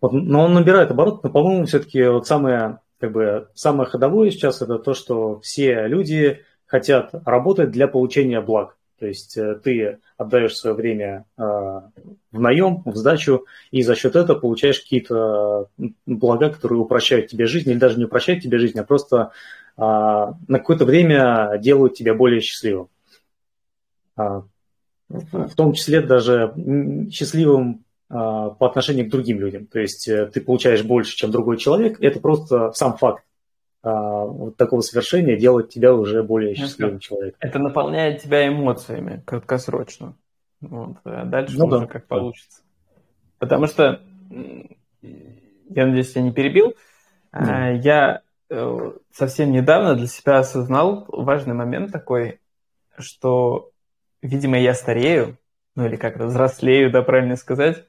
[0.00, 4.62] Вот, но он набирает оборот, но, по-моему, все-таки вот самое как бы самое ходовое сейчас
[4.62, 8.76] это то, что все люди хотят работать для получения благ.
[9.00, 14.14] То есть э, ты отдаешь свое время э, в наем, в сдачу, и за счет
[14.14, 15.68] этого получаешь какие-то
[16.04, 19.32] блага, которые упрощают тебе жизнь, или даже не упрощают тебе жизнь, а просто
[19.76, 22.88] э, на какое-то время делают тебя более счастливым.
[24.16, 24.42] А,
[25.08, 26.54] в том числе даже
[27.10, 29.66] счастливым а, по отношению к другим людям.
[29.66, 32.00] То есть э, ты получаешь больше, чем другой человек.
[32.00, 33.24] Это просто сам факт
[33.82, 37.38] а, вот такого совершения делает тебя уже более счастливым это, человеком.
[37.40, 40.16] Это наполняет тебя эмоциями краткосрочно.
[40.60, 40.98] Вот.
[41.04, 42.62] А дальше ну, уже да, как получится.
[43.38, 46.74] Потому что, я надеюсь, я не перебил,
[47.32, 47.70] да.
[47.70, 48.20] я
[48.50, 52.38] э, совсем недавно для себя осознал важный момент такой,
[52.98, 53.70] что,
[54.20, 55.38] видимо, я старею,
[55.74, 57.86] ну или как-то взрослею, да, правильно сказать,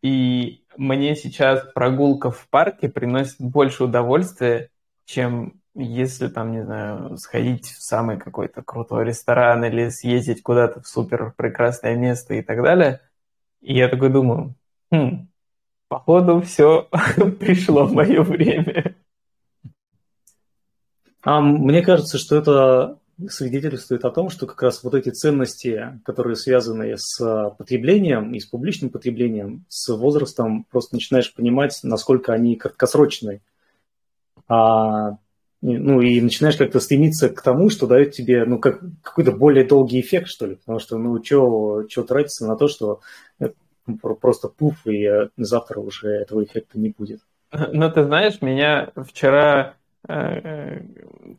[0.00, 4.70] и мне сейчас прогулка в парке приносит больше удовольствия,
[5.08, 10.86] чем если там, не знаю, сходить в самый какой-то крутой ресторан или съездить куда-то в
[10.86, 13.00] супер прекрасное место и так далее.
[13.62, 14.54] И я такой думаю,
[14.92, 15.28] хм,
[15.88, 16.88] походу все
[17.40, 18.96] пришло в мое время.
[21.22, 22.98] А мне кажется, что это
[23.28, 28.46] свидетельствует о том, что как раз вот эти ценности, которые связаны с потреблением и с
[28.46, 33.40] публичным потреблением, с возрастом просто начинаешь понимать, насколько они краткосрочны.
[34.48, 35.18] А,
[35.60, 40.00] ну и начинаешь как-то стремиться к тому, что дает тебе ну, как, какой-то более долгий
[40.00, 40.56] эффект, что ли.
[40.56, 43.00] Потому что, ну, что тратиться на то, что
[44.20, 47.20] просто пуф, и э, завтра уже этого эффекта не будет.
[47.50, 49.76] Ну, ты знаешь, меня вчера
[50.06, 50.80] Э, э,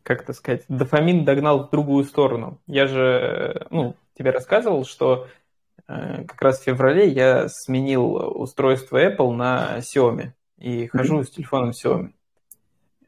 [0.04, 2.60] как это сказать, дофамин догнал в другую сторону.
[2.66, 5.26] Я же, ну, тебе рассказывал, что
[5.86, 11.24] как раз в феврале я сменил устройство Apple на Xiaomi и хожу mm-hmm.
[11.24, 12.12] с телефоном Xiaomi.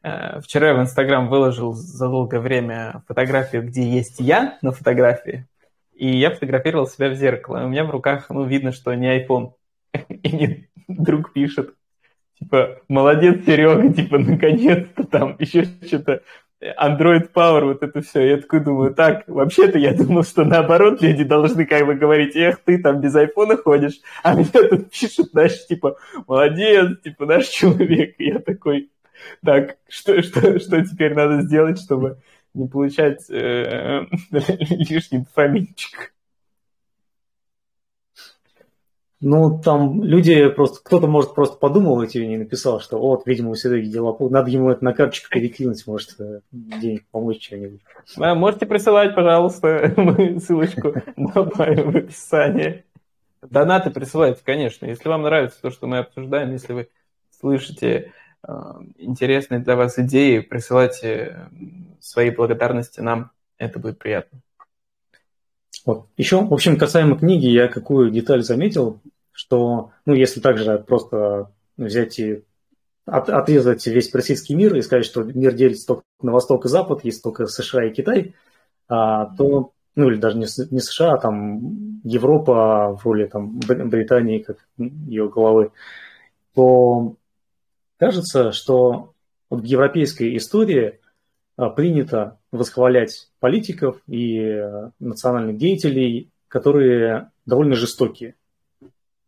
[0.03, 5.47] Вчера я в Инстаграм выложил за долгое время фотографию, где есть я на фотографии,
[5.95, 7.61] и я фотографировал себя в зеркало.
[7.61, 9.53] И у меня в руках, ну, видно, что не iPhone.
[10.09, 11.73] И мне друг пишет,
[12.37, 16.21] типа, молодец, Серега, типа, наконец-то там еще что-то
[16.61, 18.27] Android Power, вот это все.
[18.27, 22.59] Я такой думаю, так, вообще-то я думал, что наоборот люди должны как бы говорить, эх,
[22.63, 25.97] ты там без айфона ходишь, а мне тут пишут, знаешь, типа,
[26.27, 28.15] молодец, типа, наш человек.
[28.17, 28.89] И я такой,
[29.43, 32.19] так, что, что, что теперь надо сделать, чтобы
[32.53, 36.13] не получать э, лишний дофаминчик?
[39.25, 43.55] Ну, там люди просто, кто-то, может, просто подумал и не написал, что вот, видимо, у
[43.55, 47.79] Седоги дела, надо ему это на карточку перекинуть, может, э, денег помочь что-нибудь.
[48.17, 49.93] А, можете присылать, пожалуйста,
[50.39, 52.83] ссылочку добавим в описании.
[53.41, 54.87] Донаты присылайте, конечно.
[54.87, 56.89] Если вам нравится то, что мы обсуждаем, если вы
[57.39, 58.11] слышите
[58.97, 61.49] интересные для вас идеи, присылайте
[61.99, 64.39] свои благодарности нам, это будет приятно.
[65.85, 66.07] Вот.
[66.17, 72.19] Еще, в общем, касаемо книги, я какую деталь заметил, что, ну, если также просто взять
[72.19, 72.43] и
[73.05, 77.03] от, отрезать весь российский мир и сказать, что мир делится только на Восток и Запад,
[77.03, 78.35] есть только США и Китай,
[78.87, 84.39] а, то, ну, или даже не, не США, а там Европа в роли там, Британии,
[84.39, 85.71] как ее главы,
[86.53, 87.15] то
[88.03, 89.13] кажется, что
[89.49, 90.99] в европейской истории
[91.55, 98.35] а, принято восхвалять политиков и э, национальных деятелей, которые довольно жестокие.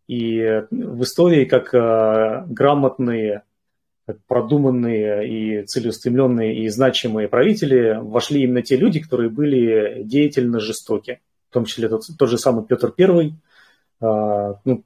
[0.07, 3.43] И в истории как э, грамотные,
[4.05, 11.21] как продуманные и целеустремленные и значимые правители вошли именно те люди, которые были деятельно жестоки.
[11.49, 13.33] В том числе тот, тот же самый Петр I.
[14.01, 14.83] А, ну,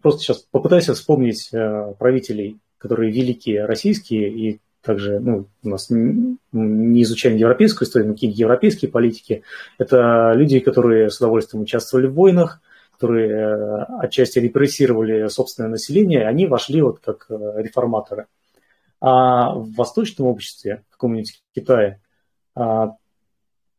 [0.00, 7.02] просто сейчас попытайся вспомнить э, правителей, которые великие российские и также ну, у нас не
[7.02, 9.42] изучаем европейскую историю, но какие-то европейские политики.
[9.78, 12.60] Это люди, которые с удовольствием участвовали в войнах,
[12.92, 18.26] которые э, отчасти репрессировали собственное население, они вошли вот как э, реформаторы.
[19.00, 22.02] А в восточном обществе, в каком-нибудь Китае,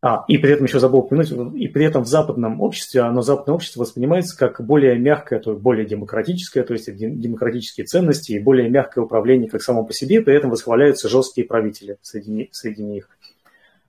[0.06, 3.56] а, и при этом еще забыл упомянуть, и при этом в западном обществе, оно западное
[3.56, 8.70] общество воспринимается как более мягкое, то есть более демократическое, то есть демократические ценности и более
[8.70, 13.10] мягкое управление как само по себе, при этом восхваляются жесткие правители среди, среди них.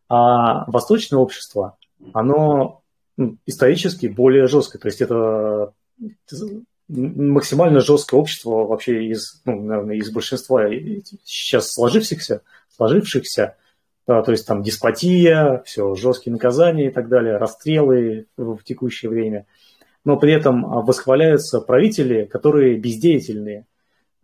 [0.09, 1.77] А восточное общество,
[2.15, 2.81] оно
[3.19, 5.75] ну, исторически более жесткое, то есть это
[6.89, 10.67] максимально жесткое общество вообще из, ну, наверное, из большинства
[11.25, 12.41] сейчас сложившихся,
[12.75, 13.57] сложившихся
[14.07, 19.47] то есть там деспотия, все, жесткие наказания и так далее, расстрелы в текущее время.
[20.05, 23.67] Но при этом а, восхваляются правители, которые бездеятельные.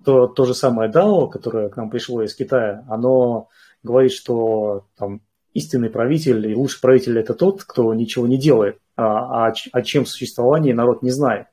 [0.04, 3.48] То, то же самое ДАО, которое к нам пришло из Китая, оно
[3.82, 5.20] говорит, что там,
[5.54, 10.06] истинный правитель и лучший правитель это тот, кто ничего не делает, а, а о чем
[10.06, 11.46] существовании народ не знает.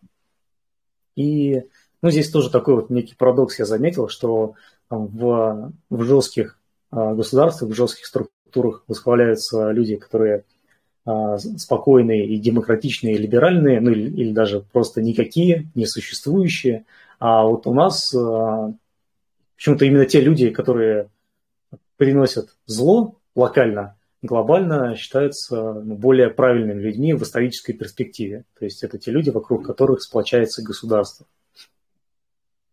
[1.16, 1.64] И
[2.04, 4.54] ну, здесь тоже такой вот некий парадокс я заметил, что
[4.88, 6.59] там, в, в жестких а,
[6.92, 10.44] государствах, в жестких структурах восхваляются люди, которые
[11.06, 16.86] а, спокойные и демократичные, и либеральные, ну или, или даже просто никакие, несуществующие.
[17.20, 18.74] А вот у нас а,
[19.56, 21.10] почему-то именно те люди, которые
[21.98, 28.44] приносят зло локально, глобально считаются ну, более правильными людьми в исторической перспективе.
[28.58, 31.26] То есть это те люди, вокруг которых сплочается государство.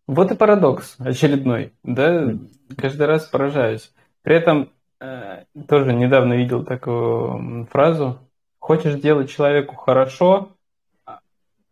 [0.05, 2.37] Вот и парадокс очередной, да?
[2.77, 3.91] Каждый раз поражаюсь.
[4.27, 8.19] При этом э, тоже недавно видел такую фразу.
[8.59, 10.57] Хочешь делать человеку хорошо,
[11.05, 11.21] а,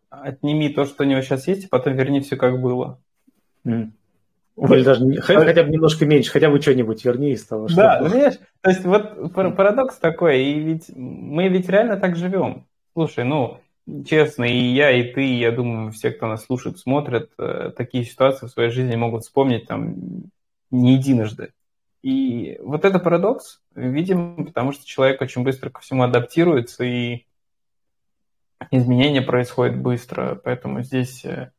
[0.08, 2.98] отними то, что у него сейчас есть, и потом верни все как было.
[3.66, 3.90] Mm.
[4.56, 7.76] Или даже хотя бы немножко меньше, хотя бы что-нибудь верни из того, что...
[7.76, 12.64] Да, понимаешь, то есть вот парадокс такой, и ведь мы ведь реально так живем.
[12.94, 13.60] Слушай, ну,
[14.06, 18.04] честно, и я, и ты, и я думаю, все, кто нас слушает, смотрят, э, такие
[18.04, 19.94] ситуации в своей жизни могут вспомнить там
[20.70, 21.50] не единожды.
[22.06, 27.26] И вот это парадокс, видимо, потому что человек очень быстро ко всему адаптируется, и
[28.70, 30.36] изменения происходят быстро.
[30.36, 31.50] Поэтому здесь э,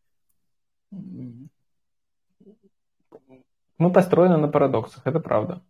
[0.90, 1.50] мы
[3.92, 5.62] построены на парадоксах, это правда.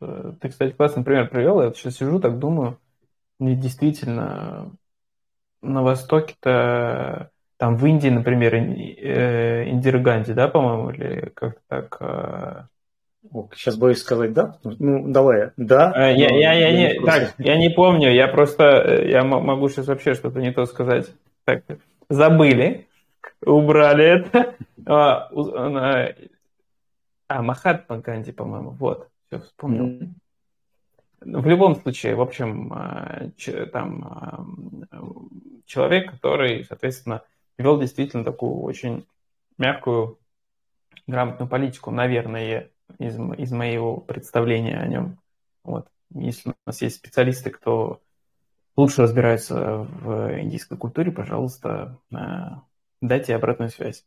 [0.00, 1.62] Э, ты, кстати, классный пример привел.
[1.62, 2.80] Я сейчас сижу, так думаю,
[3.38, 4.72] и действительно,
[5.60, 12.68] на Востоке-то, там в Индии, например, э, Индира Ганди, да, по-моему, или как-то так
[13.54, 14.58] Сейчас боюсь сказать да.
[14.64, 15.92] Ну, давай, да.
[15.94, 19.68] А, я, я, я, не, не так, я не помню, я просто, э, я могу
[19.68, 21.08] сейчас вообще что-то не то сказать.
[21.44, 21.62] Так,
[22.08, 22.88] забыли,
[23.44, 24.54] убрали это.
[24.84, 25.30] А,
[27.28, 29.86] а Махатма Ганди, по-моему, вот, все, вспомнил.
[29.86, 31.40] Mm-hmm.
[31.40, 33.28] В любом случае, в общем, а,
[33.72, 34.04] там
[34.90, 35.04] а,
[35.66, 37.22] человек, который, соответственно,
[37.58, 39.06] вел действительно такую очень
[39.58, 40.18] мягкую,
[41.06, 45.18] грамотную политику, наверное, из, из моего представления о нем.
[45.64, 45.88] Вот.
[46.14, 48.00] Если у нас есть специалисты, кто
[48.76, 51.98] лучше разбираются в индийской культуре, пожалуйста,
[53.00, 54.04] дайте обратную связь.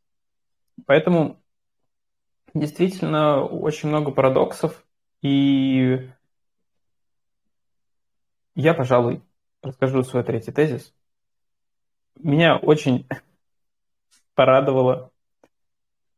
[0.85, 1.37] Поэтому
[2.53, 4.85] действительно очень много парадоксов,
[5.21, 6.09] и
[8.55, 9.21] я, пожалуй,
[9.61, 10.93] расскажу свой третий тезис.
[12.17, 13.07] Меня очень
[14.35, 15.14] порадовало, э,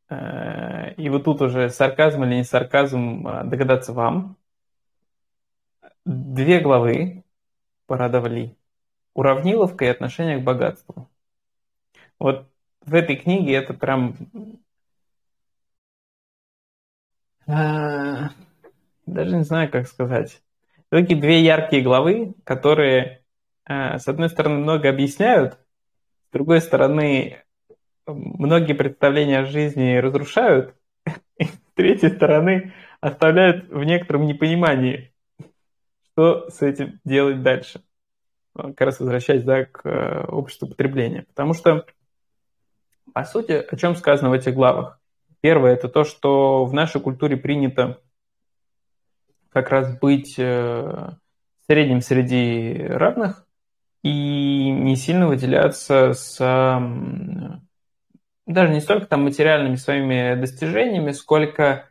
[0.09, 4.37] и вот тут уже сарказм или не сарказм э, догадаться вам.
[6.05, 7.23] Две главы
[7.87, 8.55] порадовали
[9.13, 11.09] уравниловка и отношение к богатству.
[12.19, 12.49] Вот
[12.81, 14.15] в этой книге это прям
[17.47, 18.29] а,
[19.05, 20.41] даже не знаю, как сказать.
[20.89, 23.23] Такие две яркие главы, которые,
[23.65, 25.53] а, с одной стороны, много объясняют,
[26.29, 27.43] с другой стороны,
[28.07, 30.75] многие представления о жизни разрушают,
[31.37, 35.13] и с третьей стороны, оставляют в некотором непонимании,
[36.11, 37.81] что с этим делать дальше.
[38.55, 41.25] Как раз возвращаясь да, к э, обществу потребления.
[41.27, 41.85] Потому что,
[43.13, 44.99] по сути, о чем сказано в этих главах?
[45.41, 48.01] Первое– это то, что в нашей культуре принято
[49.49, 51.09] как раз быть э,
[51.67, 53.45] средним среди равных
[54.01, 56.37] и не сильно выделяться с
[58.47, 61.89] даже не столько там материальными своими достижениями, сколько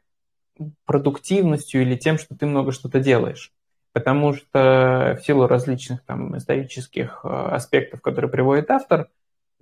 [0.87, 3.53] продуктивностью или тем, что ты много что-то делаешь.
[3.93, 9.09] Потому что в силу различных там исторических э, аспектов, которые приводит автор,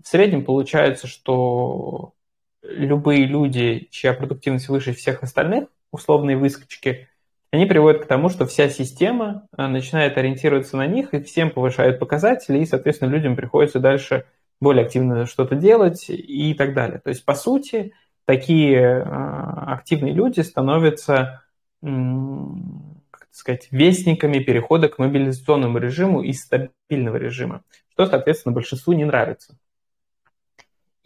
[0.03, 2.15] в среднем получается, что
[2.63, 7.09] любые люди, чья продуктивность выше всех остальных, условные выскочки,
[7.53, 11.99] они приводят к тому, что вся система э, начинает ориентироваться на них, и всем повышают
[11.99, 14.27] показатели, и, соответственно, людям приходится дальше
[14.61, 16.99] более активно что-то делать и так далее.
[16.99, 17.93] То есть, по сути,
[18.25, 21.43] такие э, активные люди становятся,
[21.83, 29.57] как сказать, вестниками перехода к мобилизационному режиму из стабильного режима, что, соответственно, большинству не нравится.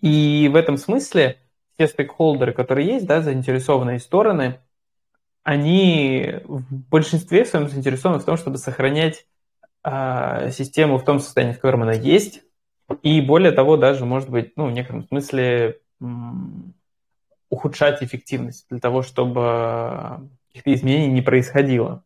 [0.00, 1.40] И в этом смысле
[1.76, 4.60] те стейкхолдеры, которые есть, да, заинтересованные стороны,
[5.42, 9.26] они в большинстве своем заинтересованы в том, чтобы сохранять
[9.82, 12.42] э, систему в том состоянии, в котором она есть,
[13.02, 15.80] и более того, даже, может быть, ну, в некотором смысле
[17.50, 22.04] ухудшать эффективность для того, чтобы каких-то изменений не происходило.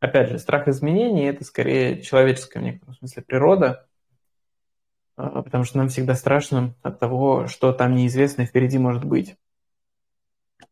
[0.00, 3.86] Опять же, страх изменений– это скорее человеческая в некотором смысле природа,
[5.16, 9.36] а, потому что нам всегда страшно от того, что там неизвестно впереди может быть.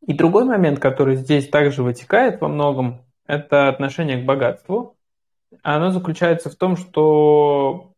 [0.07, 4.97] И другой момент, который здесь также вытекает во многом, это отношение к богатству.
[5.63, 7.93] Оно заключается в том, что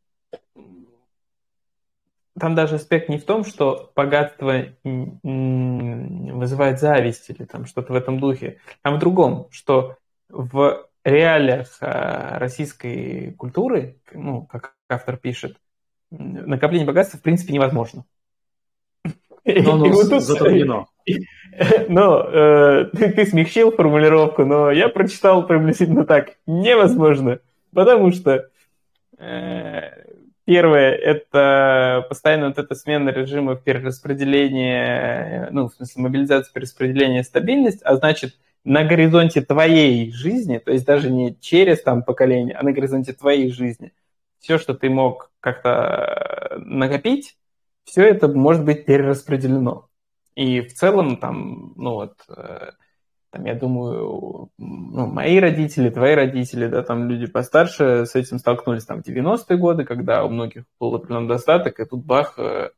[2.38, 8.20] там даже аспект не в том, что богатство вызывает зависть или там что-то в этом
[8.20, 9.96] духе, а в другом, что
[10.28, 15.56] в реалиях а, российской культуры, ну, как автор пишет,
[16.10, 18.04] накопление богатства в принципе невозможно.
[19.44, 20.86] Но оно вот затруднено.
[21.88, 26.36] Но э, ты, ты смягчил формулировку, но я прочитал приблизительно так.
[26.46, 27.40] Невозможно.
[27.72, 28.50] Потому что
[29.16, 30.04] э,
[30.48, 37.96] первое– это постоянно вот эта смена режима перераспределения, ну, в смысле мобилизация, перераспределения, стабильность, а
[37.96, 38.34] значит,
[38.64, 43.50] на горизонте твоей жизни, то есть даже не через там поколение, а на горизонте твоей
[43.50, 43.92] жизни,
[44.40, 45.68] все, что ты мог как-то
[46.50, 47.36] э, накопить,
[47.84, 49.90] все это может быть перераспределено.
[50.34, 52.70] И в целом там, ну вот, э,
[53.30, 58.86] там, я думаю, ну, мои родители, твои родители, да, там люди постарше с этим столкнулись
[58.86, 62.70] там в 90-е годы, когда у многих был определенный достаток, и тут бах, э,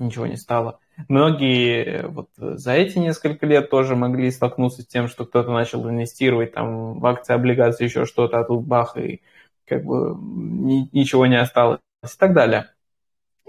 [0.00, 0.80] ничего не стало.
[1.08, 6.52] Многие вот за эти несколько лет тоже могли столкнуться с тем, что кто-то начал инвестировать
[6.52, 9.22] там в акции, облигации, еще что-то, а тут бах, и
[9.66, 12.70] как бы ни, ничего не осталось и так далее.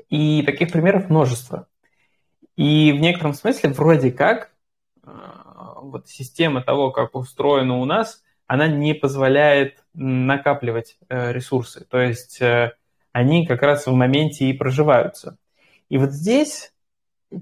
[0.10, 1.68] И таких примеров множество.
[2.56, 4.52] И в некотором смысле вроде как
[5.04, 5.10] э,
[5.90, 11.86] вот система того, как устроена у нас, она не позволяет накапливать э, ресурсы.
[11.86, 12.74] То есть э,
[13.12, 15.38] они как раз в моменте и проживаются.
[15.90, 16.74] И вот здесь,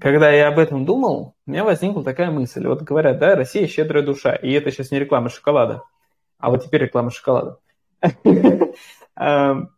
[0.00, 2.66] когда я об этом думал, у меня возникла такая мысль.
[2.66, 4.34] Вот говорят, да, Россия щедрая душа.
[4.34, 5.82] И это сейчас не реклама шоколада,
[6.38, 7.58] а вот теперь реклама шоколада.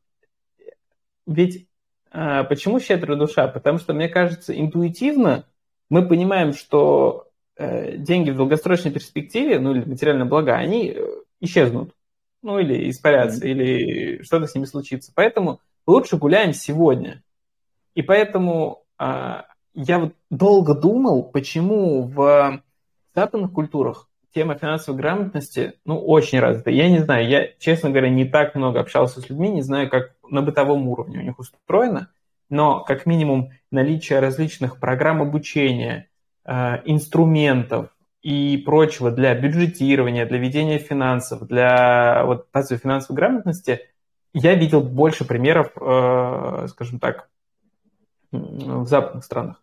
[1.26, 1.68] Ведь
[2.16, 3.48] а, почему щедрая душа?
[3.48, 5.46] Потому что, мне кажется, интуитивно
[5.90, 11.06] мы понимаем, что э, деньги в долгосрочной перспективе, ну или материальные блага, они э,
[11.40, 11.94] исчезнут.
[12.42, 13.50] Ну или испарятся, mm-hmm.
[13.50, 15.12] или что-то с ними случится.
[15.14, 17.22] Поэтому лучше гуляем сегодня.
[17.94, 22.62] И поэтому а, я вот долго думал, почему в
[23.14, 26.70] западных культурах тема финансовой грамотности, ну, очень развита.
[26.70, 30.16] Я не знаю, я, честно говоря, не так много общался с людьми, не знаю, как
[30.28, 32.10] на бытовом уровне у них устроено,
[32.50, 36.13] но как минимум наличие различных программ обучения, э,
[36.46, 37.88] инструментов
[38.22, 43.80] и прочего для бюджетирования, для ведения финансов, для вот финансовой грамотности,
[44.32, 47.28] я видел больше примеров, э, скажем так,
[48.32, 49.62] в западных странах.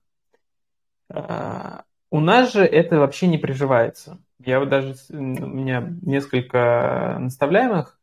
[1.09, 4.19] Э, у нас же это вообще не приживается.
[4.39, 7.99] Я вот даже, у меня несколько наставляемых,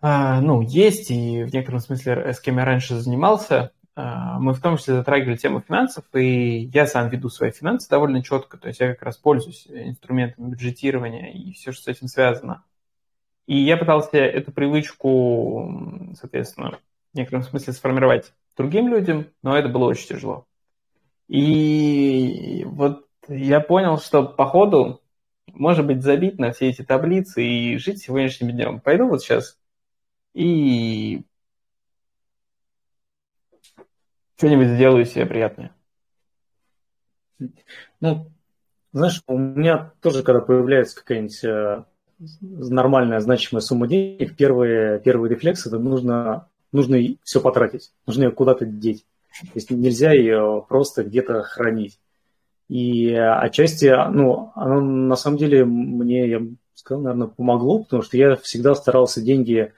[0.00, 4.94] ну, есть, и в некотором смысле с кем я раньше занимался, мы в том числе
[4.94, 9.02] затрагивали тему финансов, и я сам веду свои финансы довольно четко, то есть я как
[9.02, 12.64] раз пользуюсь инструментами бюджетирования и все, что с этим связано.
[13.46, 16.78] И я пытался эту привычку, соответственно,
[17.12, 20.46] в некотором смысле сформировать другим людям, но это было очень тяжело.
[21.28, 25.00] И вот я понял, что по ходу,
[25.52, 28.80] может быть, забить на все эти таблицы и жить сегодняшним днем.
[28.80, 29.58] Пойду вот сейчас
[30.34, 31.22] и
[34.36, 35.74] что-нибудь сделаю себе приятное.
[38.00, 38.30] Ну,
[38.92, 41.84] знаешь, у меня тоже, когда появляется какая-нибудь э,
[42.40, 48.66] нормальная, значимая сумма денег, первый, первый рефлекс– это нужно, нужно все потратить, нужно ее куда-то
[48.66, 49.04] деть.
[49.40, 51.98] То есть нельзя ее просто где-то хранить.
[52.68, 56.42] И отчасти, ну, оно на самом деле мне, я
[56.74, 59.72] сказал, наверное, помогло, потому что я всегда старался деньги,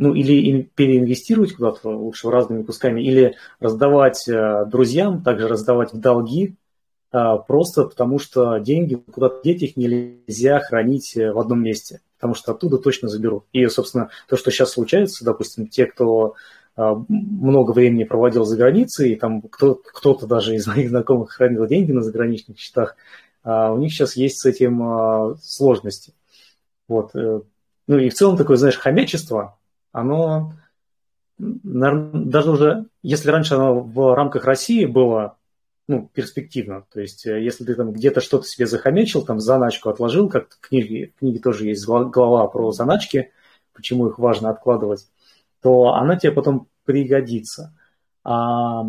[0.00, 6.56] ну, или переинвестировать куда-то, лучше разными кусками, или раздавать а, друзьям, также раздавать в долги,
[7.12, 12.52] а, просто потому что деньги, куда-то деть их нельзя хранить в одном месте, потому что
[12.52, 13.44] оттуда точно заберут.
[13.52, 16.34] И, собственно, то, что сейчас случается, допустим, те, кто
[16.76, 22.00] много времени проводил за границей, и там кто-то даже из моих знакомых хранил деньги на
[22.00, 22.96] заграничных счетах,
[23.44, 26.14] у них сейчас есть с этим сложности.
[26.88, 27.14] Вот.
[27.14, 27.40] Э,
[27.86, 29.58] ну и в целом такое, знаешь, хомячество,
[29.92, 30.54] оно
[31.38, 35.38] даже уже, если раньше оно в рамках России было
[35.88, 36.84] ну, перспективно.
[36.92, 40.60] То есть, э, если ты там где-то что-то себе захомячил, там заначку отложил, как в
[40.60, 43.32] книге, в книге тоже есть глава про заначки,
[43.72, 45.06] почему их важно откладывать
[45.62, 47.74] то она тебе потом пригодится.
[48.24, 48.84] А,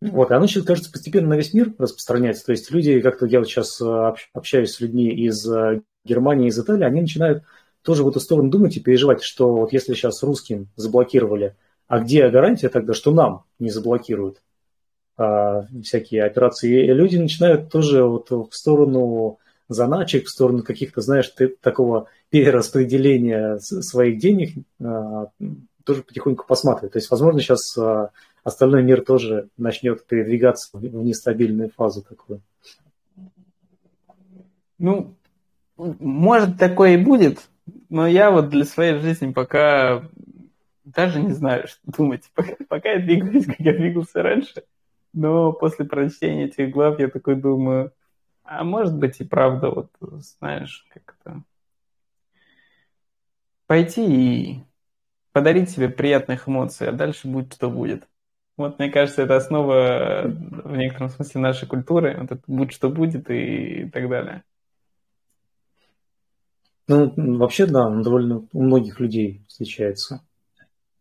[0.00, 2.44] вот, и оно кажется, постепенно на весь мир распространяется.
[2.44, 6.58] То есть люди, как-то я вот сейчас э, общаюсь с людьми из э, Германии, из
[6.58, 7.44] Италии, они начинают
[7.84, 11.54] тоже в эту сторону думать и переживать, что вот если сейчас русским заблокировали,
[11.86, 14.42] а где гарантия тогда, что нам не заблокируют
[15.16, 16.86] а, всякие операции?
[16.86, 23.58] И люди начинают тоже вот в сторону заначек, в сторону каких-то, знаешь, ты, такого перераспределения
[23.58, 25.26] своих денег а,
[25.84, 26.94] тоже потихоньку посматривать.
[26.94, 28.10] То есть, возможно, сейчас а,
[28.44, 32.40] остальной мир тоже начнет передвигаться в нестабильную фазу такую.
[34.78, 35.14] Ну,
[35.76, 37.40] может, такое и будет,
[37.94, 40.10] но я вот для своей жизни пока
[40.82, 42.28] даже не знаю, что думать.
[42.34, 44.64] Пока, пока я двигаюсь, как я двигался раньше.
[45.12, 47.92] Но после прочтения этих глав я такой думаю,
[48.42, 51.44] а может быть и правда, вот знаешь, как-то
[53.68, 54.64] пойти и
[55.30, 58.08] подарить себе приятных эмоций, а дальше будет что будет.
[58.56, 62.16] Вот, мне кажется, это основа в некотором смысле нашей культуры.
[62.18, 64.42] Вот это будет что будет и так далее.
[66.86, 70.20] Ну, вообще, да, довольно у многих людей встречается.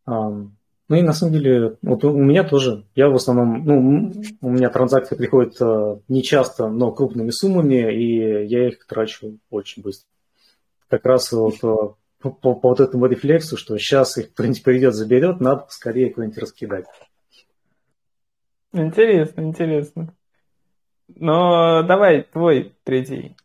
[0.05, 4.69] Ну и на самом деле, вот у меня тоже, я в основном, ну, у меня
[4.69, 10.07] транзакции приходят э, не часто, но крупными суммами, и я их трачу очень быстро.
[10.89, 14.93] Как раз вот э, по, по, по вот этому рефлексу, что сейчас их кто-нибудь придет,
[14.93, 16.85] заберет, надо скорее куда-нибудь раскидать.
[18.73, 20.13] Интересно, интересно.
[21.07, 23.35] Но давай твой третий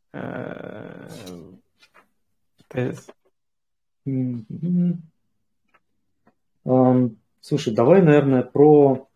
[7.41, 9.09] Слушай, давай, наверное, про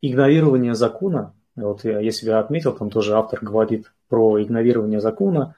[0.00, 1.34] игнорирование закона.
[1.56, 5.54] Вот я, я себя отметил, там тоже автор говорит про игнорирование закона.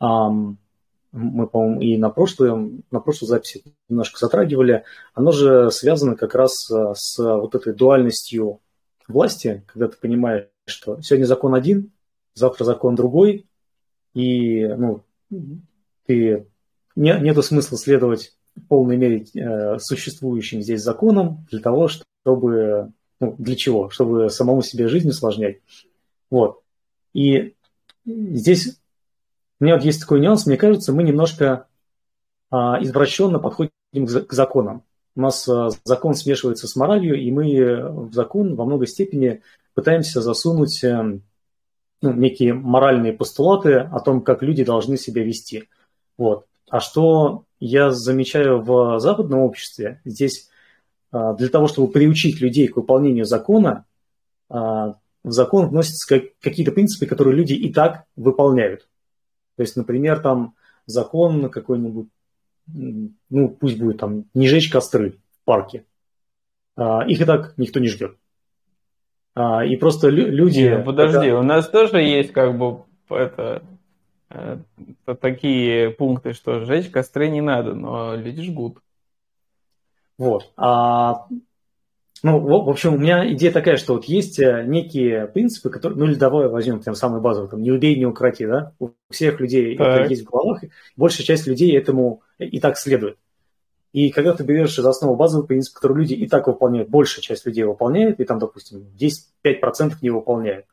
[0.00, 4.84] Мы, по-моему, и на, прошлой, на прошлой записи немножко затрагивали.
[5.12, 8.60] Оно же связано как раз э, с вот этой дуальностью
[9.08, 11.90] власти, когда ты понимаешь, что сегодня закон один,
[12.34, 13.46] завтра закон другой,
[14.14, 15.02] и ну,
[16.06, 16.46] ты,
[16.96, 22.92] не, нету смысла следовать в полной мере э, существующим здесь законом для того, чтобы...
[23.20, 23.90] Ну, для чего?
[23.90, 25.58] Чтобы самому себе жизнь усложнять.
[26.30, 26.62] Вот.
[27.12, 27.54] И
[28.06, 28.78] здесь
[29.60, 30.46] у меня вот есть такой нюанс.
[30.46, 31.66] Мне кажется, мы немножко
[32.50, 34.84] а, извращенно подходим к, к законам.
[35.16, 39.42] У нас а, закон смешивается с моралью, и мы в закон во много степени
[39.74, 41.18] пытаемся засунуть а,
[42.02, 45.68] ну, некие моральные постулаты о том, как люди должны себя вести.
[46.16, 46.46] Вот.
[46.70, 50.48] А что я замечаю в западном обществе, здесь
[51.10, 53.84] а, для того, чтобы приучить людей к выполнению закона,
[54.48, 54.94] а,
[55.24, 58.88] в закон вносятся какие-то принципы, которые люди и так выполняют.
[59.56, 60.54] То есть, например, там
[60.86, 62.08] закон какой-нибудь,
[62.68, 65.84] ну, пусть будет там не жечь костры в парке.
[66.76, 68.16] А, их и так никто не ждет.
[69.36, 70.60] И просто люди...
[70.60, 71.38] Не, подожди, когда...
[71.38, 73.62] у нас тоже есть как бы это, это
[75.20, 78.78] такие пункты, что жечь костры не надо, но люди жгут.
[80.18, 80.52] Вот.
[80.56, 81.26] А,
[82.22, 86.04] ну, в, общем, у меня идея такая, что вот есть э, некие принципы, которые, ну
[86.04, 88.74] или давай возьмем прям самый базовый, там, не убей, не укроти, да?
[88.78, 90.00] У всех людей так.
[90.00, 90.62] это есть в головах,
[90.96, 93.16] большая часть людей этому и так следует.
[93.92, 97.46] И когда ты берешь за основу базовый принцип, который люди и так выполняют, большая часть
[97.46, 100.66] людей выполняет, и там, допустим, 10-5% не выполняют,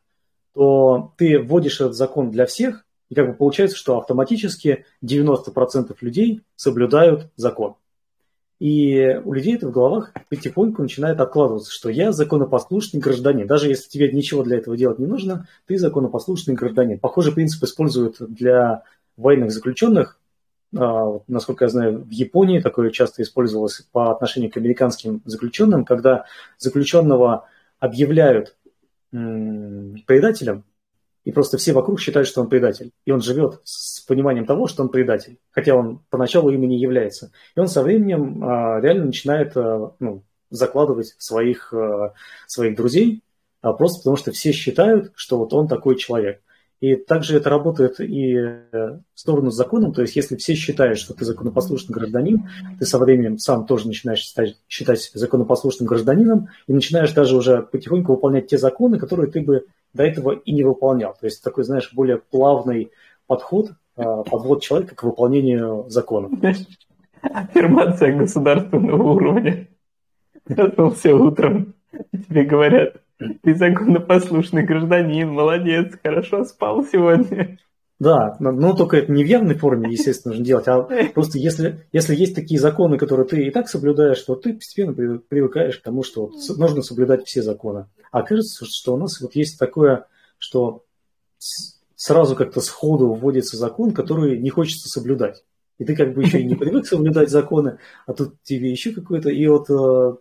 [0.54, 6.42] то ты вводишь этот закон для всех, и как бы получается, что автоматически 90% людей
[6.56, 7.76] соблюдают закон.
[8.60, 13.46] И у людей это в головах потихоньку начинает откладываться, что я законопослушный гражданин.
[13.46, 16.98] Даже если тебе ничего для этого делать не нужно, ты законопослушный гражданин.
[16.98, 18.84] Похожий принцип используют для
[19.16, 20.20] военных заключенных.
[20.76, 26.26] А, насколько я знаю, в Японии такое часто использовалось по отношению к американским заключенным, когда
[26.58, 27.46] заключенного
[27.80, 28.56] объявляют
[29.12, 30.64] предателем,
[31.28, 32.92] и просто все вокруг считают, что он предатель.
[33.04, 37.34] И он живет с пониманием того, что он предатель, хотя он поначалу ими не является.
[37.54, 42.14] И он со временем а, реально начинает а, ну, закладывать своих, а,
[42.46, 43.24] своих друзей,
[43.62, 46.40] а, просто потому что все считают, что вот он такой человек.
[46.80, 51.00] И также это работает и э, в сторону с законом, то есть если все считают,
[51.00, 52.48] что ты законопослушный гражданин,
[52.78, 58.14] ты со временем сам тоже начинаешь считать, считать законопослушным гражданином и начинаешь даже уже потихоньку
[58.14, 59.66] выполнять те законы, которые ты бы
[59.98, 61.14] до этого и не выполнял.
[61.20, 62.92] То есть такой, знаешь, более плавный
[63.26, 66.30] подход, а, подвод человека к выполнению закона.
[67.22, 69.68] Аффирмация государственного уровня.
[70.46, 71.74] Проснулся утром,
[72.14, 73.02] тебе говорят,
[73.42, 77.58] ты законопослушный гражданин, молодец, хорошо спал сегодня.
[78.00, 82.16] Да, но, только это не в явной форме, естественно, нужно делать, а просто если, если
[82.16, 86.32] есть такие законы, которые ты и так соблюдаешь, то ты постепенно привыкаешь к тому, что
[86.58, 87.88] нужно соблюдать все законы.
[88.12, 90.06] А кажется, что у нас вот есть такое,
[90.38, 90.84] что
[91.96, 95.44] сразу как-то сходу вводится закон, который не хочется соблюдать.
[95.80, 99.30] И ты как бы еще и не привык соблюдать законы, а тут тебе еще какой-то...
[99.30, 100.16] И вот э,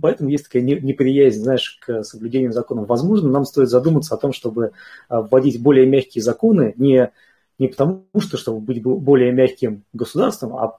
[0.00, 2.88] поэтому есть такая неприязнь, знаешь, к соблюдению законов.
[2.88, 4.70] Возможно, нам стоит задуматься о том, чтобы э,
[5.08, 7.10] вводить более мягкие законы, не,
[7.58, 10.78] не потому, что чтобы быть более мягким государством, а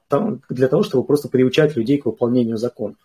[0.50, 2.98] для того, чтобы просто приучать людей к выполнению законов.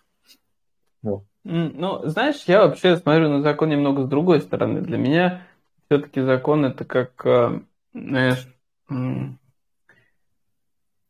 [1.01, 1.23] Вот.
[1.43, 4.81] Ну, знаешь, я вообще смотрю на закон немного с другой стороны.
[4.81, 5.41] Для меня
[5.87, 7.61] все-таки закон это как, э,
[7.93, 8.47] знаешь,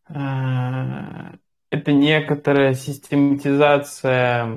[0.07, 0.15] э,
[1.69, 4.47] это некоторая систематизация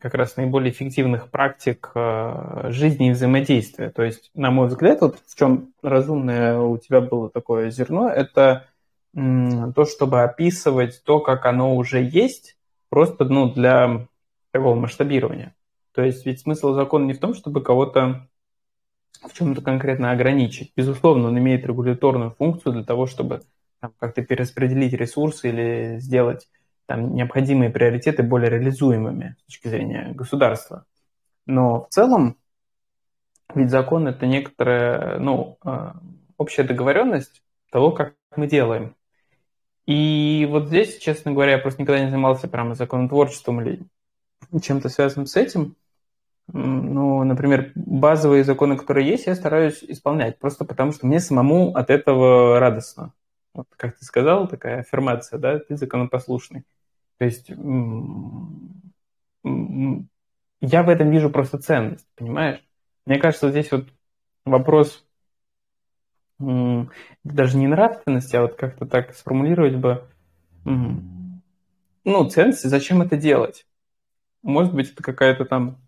[0.00, 3.90] как раз наиболее эффективных практик э, жизни и взаимодействия.
[3.90, 8.66] То есть, на мой взгляд, вот в чем разумное у тебя было такое зерно, это
[9.14, 12.56] то, чтобы описывать то, как оно уже есть,
[12.88, 14.06] просто ну, для
[14.52, 15.54] такого масштабирования.
[15.92, 18.28] То есть ведь смысл закона не в том, чтобы кого-то
[19.22, 20.72] в чем-то конкретно ограничить.
[20.76, 23.42] Безусловно, он имеет регуляторную функцию для того, чтобы
[23.80, 26.48] там, как-то перераспределить ресурсы или сделать
[26.86, 30.84] там, необходимые приоритеты более реализуемыми с точки зрения государства.
[31.46, 32.36] Но в целом,
[33.54, 35.92] ведь закон это некоторая ну, э,
[36.36, 38.94] общая договоренность того, как мы делаем.
[39.86, 43.82] И вот здесь, честно говоря, я просто никогда не занимался прямо законотворчеством или
[44.60, 45.76] чем-то связанным с этим.
[46.52, 51.88] Ну, например, базовые законы, которые есть, я стараюсь исполнять, просто потому что мне самому от
[51.88, 53.12] этого радостно.
[53.54, 56.64] Вот, как ты сказал, такая аффирмация, да, ты законопослушный.
[57.18, 57.48] То есть
[60.64, 62.62] я в этом вижу просто ценность, понимаешь?
[63.06, 63.88] Мне кажется, здесь вот
[64.44, 65.04] вопрос
[66.38, 70.04] даже не нравственности, а вот как-то так сформулировать бы,
[70.64, 73.66] ну, ценности, зачем это делать?
[74.42, 75.78] Может быть, это какая-то там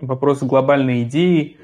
[0.00, 1.58] вопрос глобальной идеи.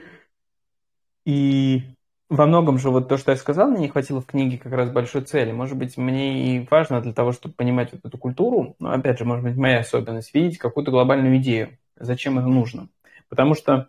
[1.24, 1.82] И
[2.28, 4.90] во многом же вот то, что я сказал, мне не хватило в книге как раз
[4.90, 5.52] большой цели.
[5.52, 9.24] Может быть, мне и важно для того, чтобы понимать вот эту культуру, но опять же,
[9.24, 11.78] может быть, моя особенность, видеть какую-то глобальную идею.
[11.96, 12.88] Зачем это нужно?
[13.28, 13.88] Потому что,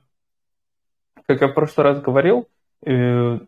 [1.28, 2.48] как я в прошлый раз говорил,
[2.86, 3.40] э,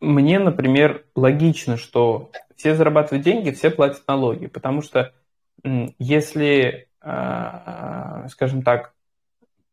[0.00, 5.12] мне, например, логично, что все зарабатывают деньги, все платят налоги, потому что
[5.98, 8.94] если скажем так,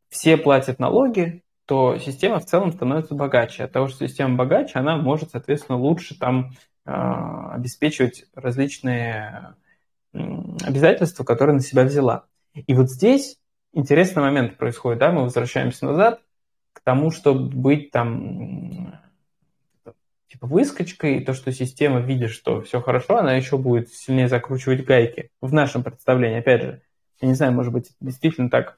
[0.10, 3.64] все платят налоги, то система в целом становится богаче.
[3.64, 6.52] От того, что система богаче, она может, соответственно, лучше там
[6.86, 9.56] э, обеспечивать различные
[10.14, 12.26] обязательства, которые на себя взяла.
[12.54, 13.38] И вот здесь
[13.74, 16.22] интересный момент происходит, да, мы возвращаемся назад
[16.72, 19.00] к тому, чтобы быть там
[20.28, 24.86] типа выскочкой, и то, что система видит, что все хорошо, она еще будет сильнее закручивать
[24.86, 25.30] гайки.
[25.42, 26.82] В нашем представлении, опять же,
[27.22, 28.78] я не знаю, может быть, действительно так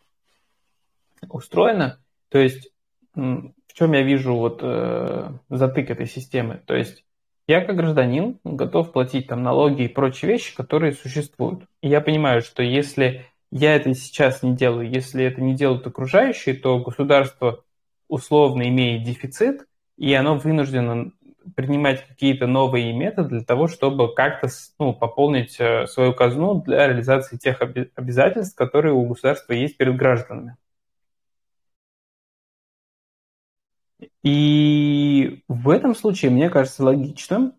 [1.30, 2.00] устроено.
[2.30, 2.72] То есть
[3.16, 6.62] в чем я вижу вот э, затык этой системы?
[6.66, 7.06] То есть
[7.48, 11.64] я как гражданин готов платить там налоги и прочие вещи, которые существуют.
[11.82, 16.56] И я понимаю, что если я это сейчас не делаю, если это не делают окружающие,
[16.56, 17.64] то государство
[18.08, 19.66] условно имеет дефицит,
[19.98, 21.12] и оно вынуждено
[21.56, 27.38] принимать какие-то новые методы для того, чтобы как-то ну, пополнить э, свою казну для реализации
[27.38, 30.58] тех обязательств, которые у государства есть перед гражданами.
[34.24, 37.54] И в этом случае, мне кажется, логичным,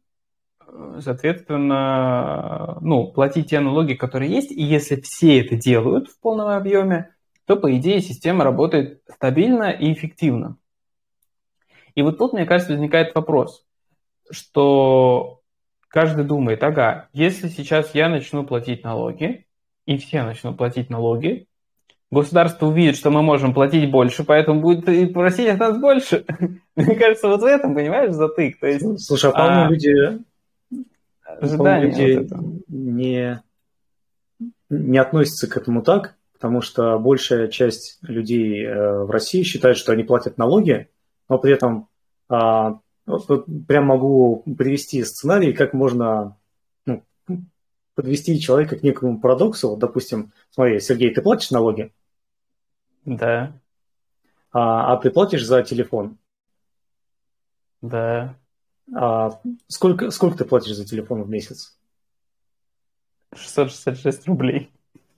[0.60, 6.48] э, соответственно, ну, платить те налоги, которые есть, и если все это делают в полном
[6.48, 7.14] объеме,
[7.46, 10.58] то, по идее, система работает стабильно и эффективно.
[11.94, 13.66] И вот тут, мне кажется, возникает вопрос,
[14.30, 15.40] что
[15.88, 19.46] каждый думает, ага, если сейчас я начну платить налоги,
[19.86, 21.46] и все начнут платить налоги,
[22.10, 26.24] государство увидит, что мы можем платить больше, поэтому будет и просить от нас больше.
[26.76, 28.58] Мне кажется, вот в этом, понимаешь, затык.
[28.60, 29.68] То есть, Слушай, а по-моему, а...
[29.70, 30.18] люди,
[31.24, 33.42] ожидания люди вот не,
[34.70, 39.92] не относятся к этому так, потому что большая часть людей э, в России считает, что
[39.92, 40.88] они платят налоги,
[41.28, 41.88] но при этом
[42.28, 42.78] а,
[43.66, 46.36] прям могу привести сценарий, как можно
[46.86, 47.02] ну,
[47.94, 49.76] подвести человека к некому парадоксу.
[49.76, 51.92] допустим, смотри, Сергей, ты платишь налоги?
[53.04, 53.52] Да.
[54.52, 56.18] А, а ты платишь за телефон?
[57.80, 58.36] Да.
[58.94, 61.76] А сколько, сколько ты платишь за телефон в месяц?
[63.34, 64.70] 666 рублей.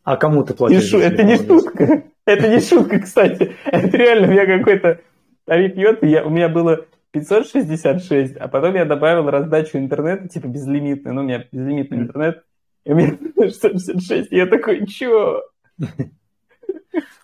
[0.03, 0.83] А кому ты платишь?
[0.83, 0.99] Не шу...
[0.99, 2.05] Это не шутка.
[2.25, 3.57] Это не шутка, кстати.
[3.65, 5.01] Это реально у меня какой-то
[5.45, 6.03] тариф йод.
[6.03, 6.25] Я...
[6.25, 11.13] У меня было 566, а потом я добавил раздачу интернета, типа безлимитный.
[11.13, 12.45] Ну, у меня безлимитный интернет.
[12.85, 14.33] И у меня 666.
[14.33, 15.43] И я такой, чё?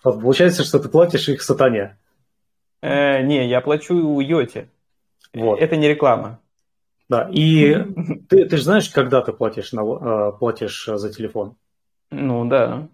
[0.03, 1.97] Получается, что ты платишь их сатане.
[2.81, 4.69] Э, не, я плачу Йоте.
[5.33, 5.59] Вот.
[5.59, 6.39] Это не реклама.
[7.09, 7.73] Да, и
[8.29, 11.55] ты, ты же знаешь, когда ты платишь, на, э, платишь за телефон?
[12.11, 12.89] Ну, да.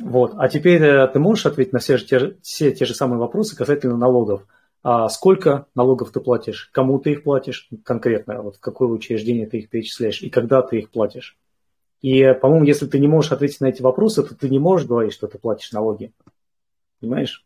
[0.00, 3.56] Вот, а теперь э, ты можешь ответить на все, те, все те же самые вопросы
[3.56, 4.42] касательно налогов.
[4.82, 9.58] А сколько налогов ты платишь, кому ты их платишь конкретно, вот в какое учреждение ты
[9.58, 11.36] их перечисляешь и когда ты их платишь?
[12.00, 15.12] И, по-моему, если ты не можешь ответить на эти вопросы, то ты не можешь говорить,
[15.12, 16.12] что ты платишь налоги.
[17.00, 17.44] Понимаешь?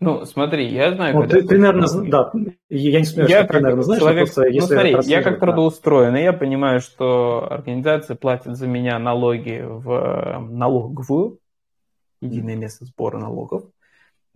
[0.00, 1.14] Ну, смотри, я знаю...
[1.14, 2.30] Ну, ты примерно, да,
[2.68, 5.40] я не смею, я что ты, наверное, знаешь, человек, просто, ну, если смотри, я как
[5.40, 11.38] трудоустроен, и я понимаю, что организация платит за меня налоги в налоговую,
[12.20, 13.64] единое место сбора налогов,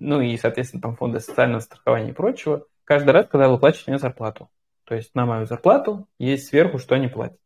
[0.00, 4.50] ну и, соответственно, там фонды социального страхования и прочего, каждый раз, когда выплачивают мне зарплату.
[4.84, 7.38] То есть на мою зарплату есть сверху, что они платят.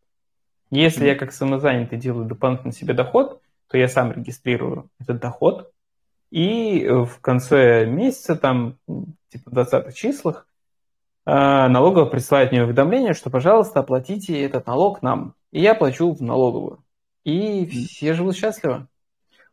[0.71, 5.71] Если я как самозанятый делаю дополнительно себе доход, то я сам регистрирую этот доход,
[6.31, 8.77] и в конце месяца, там,
[9.29, 10.49] типа в 20 числах,
[11.25, 15.35] а, налоговая присылает мне уведомление, что, пожалуйста, оплатите этот налог нам.
[15.53, 16.83] И я плачу в налоговую.
[17.25, 18.89] И все живут счастливо.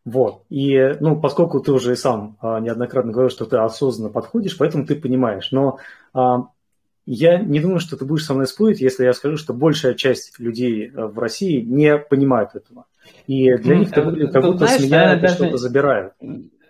[0.04, 0.44] Вот.
[0.50, 4.86] И, ну, поскольку ты уже и сам а, неоднократно говорил, что ты осознанно подходишь, поэтому
[4.86, 5.52] ты понимаешь.
[5.52, 5.78] Но
[6.14, 6.48] а,
[7.06, 10.40] я не думаю, что ты будешь со мной спорить, если я скажу, что большая часть
[10.40, 12.86] людей э, в России не понимают этого.
[13.28, 15.36] И для них это выглядит как будто знаешь, с меня это даже...
[15.36, 16.14] что-то забирают.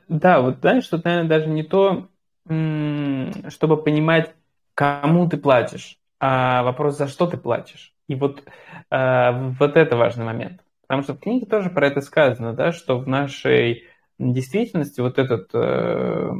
[0.07, 2.07] Да, вот знаешь, что, наверное, даже не то,
[2.45, 4.33] чтобы понимать,
[4.73, 7.93] кому ты платишь, а вопрос, за что ты платишь.
[8.07, 8.43] И вот,
[8.89, 10.61] э, вот это важный момент.
[10.91, 13.85] Потому что в книге тоже про это сказано, да, что в нашей
[14.19, 16.31] действительности вот этот, э,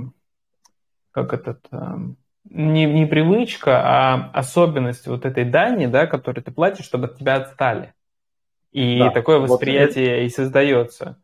[1.12, 1.66] как этот,
[2.43, 7.36] не, не привычка, а особенность вот этой дани, да, которую ты платишь, чтобы от тебя
[7.36, 7.93] отстали.
[8.74, 11.18] И да, такое восприятие вот и создается.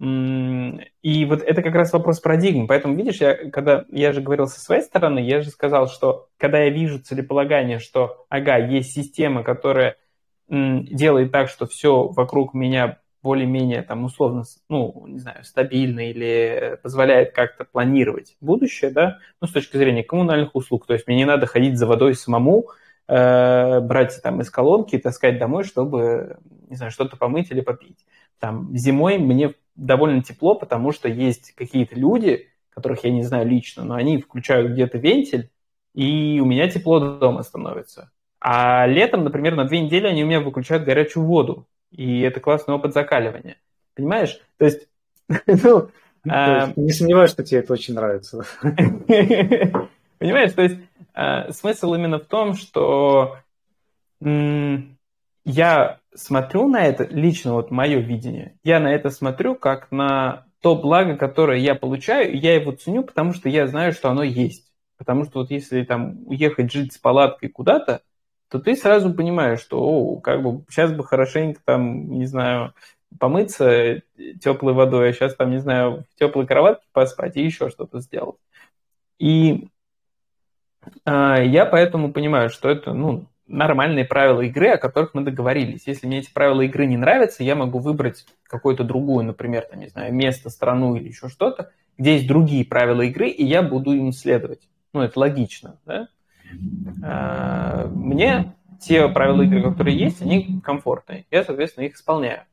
[0.00, 2.66] И вот это как раз вопрос парадигмы.
[2.66, 6.58] Поэтому, видишь, я, когда я же говорил со своей стороны, я же сказал, что когда
[6.58, 9.96] я вижу целеполагание, что, ага, есть система, которая
[10.48, 17.32] делает так, что все вокруг меня более-менее там условно, ну, не знаю, стабильно или позволяет
[17.32, 20.86] как-то планировать будущее, да, ну, с точки зрения коммунальных услуг.
[20.86, 22.66] То есть мне не надо ходить за водой самому,
[23.08, 26.36] э, брать там из колонки и таскать домой, чтобы,
[26.68, 28.04] не знаю, что-то помыть или попить.
[28.38, 33.84] Там зимой мне довольно тепло, потому что есть какие-то люди, которых я не знаю лично,
[33.84, 35.50] но они включают где-то вентиль,
[35.94, 38.10] и у меня тепло дома становится.
[38.46, 42.74] А летом, например, на две недели они у меня выключают горячую воду, и это классный
[42.74, 43.56] опыт закаливания.
[43.94, 44.38] Понимаешь?
[44.58, 44.86] То есть,
[45.46, 45.88] ну,
[46.28, 46.70] а...
[46.76, 48.44] Не сомневаюсь, что тебе это очень нравится.
[50.18, 50.76] Понимаешь, то есть
[51.14, 53.38] а, смысл именно в том, что
[54.20, 60.76] я смотрю на это, лично вот мое видение, я на это смотрю как на то
[60.76, 64.70] благо, которое я получаю, я его ценю, потому что я знаю, что оно есть.
[64.98, 68.02] Потому что вот если там уехать жить с палаткой куда-то,
[68.54, 72.72] то ты сразу понимаешь, что о, как бы сейчас бы хорошенько там, не знаю,
[73.18, 74.02] помыться
[74.40, 78.36] теплой водой, а сейчас там, не знаю, в теплой кроватке поспать и еще что-то сделать.
[79.18, 79.70] И
[81.04, 85.88] э, я поэтому понимаю, что это, ну, нормальные правила игры, о которых мы договорились.
[85.88, 89.88] Если мне эти правила игры не нравятся, я могу выбрать какую-то другую, например, там, не
[89.88, 94.12] знаю, место, страну или еще что-то, где есть другие правила игры, и я буду им
[94.12, 94.68] следовать.
[94.92, 96.06] Ну, это логично, да?
[97.02, 101.26] А, мне те правила игры, которые есть, они комфортные.
[101.30, 102.44] Я, соответственно, их исполняю.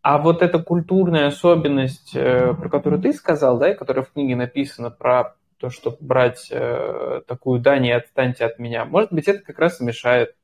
[0.00, 4.36] А вот эта культурная особенность, э, про которую ты сказал, да, и которая в книге
[4.36, 8.84] написана про то, что брать э, такую дань и отстаньте от меня.
[8.84, 10.34] Может быть, это как раз и мешает.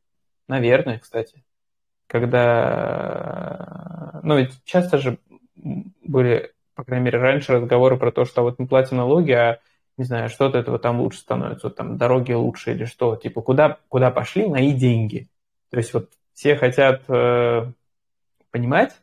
[0.49, 1.45] Наверное, кстати.
[2.09, 2.61] Когда...
[4.23, 5.19] Ну, ведь часто же
[5.57, 9.61] были, по крайней мере, раньше разговоры про то, что вот мы платим налоги, а
[9.97, 13.43] не знаю, что от этого там лучше становится, вот там дороги лучше или что, типа
[13.43, 15.29] куда, куда пошли мои деньги.
[15.71, 17.73] То есть вот все хотят э,
[18.51, 19.01] понимать,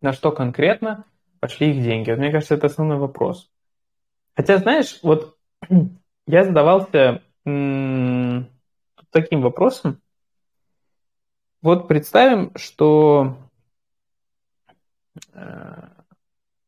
[0.00, 1.04] на что конкретно
[1.40, 2.10] пошли их деньги.
[2.10, 3.50] Вот мне кажется, это основной вопрос.
[4.34, 5.36] Хотя, знаешь, вот
[6.26, 8.48] я задавался м-
[9.10, 10.00] таким вопросом.
[11.62, 13.36] Вот представим, что
[15.32, 15.88] э,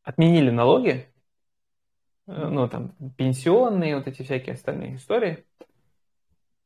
[0.02, 1.08] отменили налоги,
[2.28, 5.46] ну, там, пенсионные, вот эти всякие остальные истории,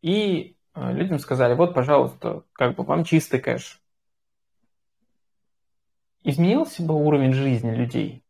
[0.03, 3.81] и э, людям сказали, вот, пожалуйста, как бы вам чистый кэш.
[6.25, 8.25] Изменился бы уровень жизни людей?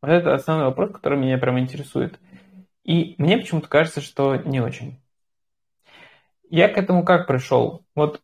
[0.00, 2.18] Вот это основной вопрос, который меня прямо интересует.
[2.84, 4.98] И мне почему-то кажется, что не очень.
[6.48, 7.84] Я к этому как пришел?
[7.94, 8.22] Вот,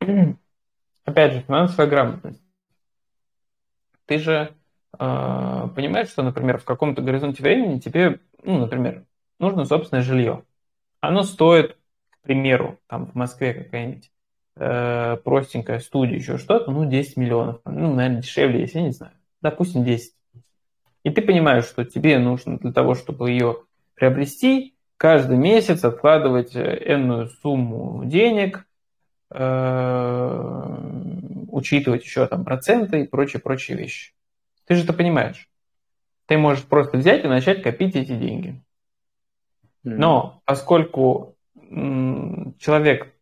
[1.04, 2.42] опять же, финансовая грамотность.
[4.06, 4.54] Ты же э,
[4.98, 9.04] понимаешь, что, например, в каком-то горизонте времени тебе, ну, например,
[9.38, 10.42] нужно собственное жилье.
[11.00, 11.76] Оно стоит,
[12.10, 14.10] к примеру, там в Москве какая-нибудь
[14.56, 17.60] э, простенькая студия, еще что-то, ну, 10 миллионов.
[17.64, 19.12] Ну, наверное, дешевле, если я не знаю.
[19.42, 20.14] Допустим, 10.
[21.04, 23.58] И ты понимаешь, что тебе нужно для того, чтобы ее
[23.94, 28.66] приобрести, каждый месяц откладывать э, энную сумму денег,
[29.30, 30.76] э,
[31.48, 34.15] учитывать еще там проценты и прочие-прочие вещи.
[34.66, 35.48] Ты же это понимаешь.
[36.26, 38.62] Ты можешь просто взять и начать копить эти деньги.
[39.82, 41.36] Но поскольку
[42.58, 43.12] человек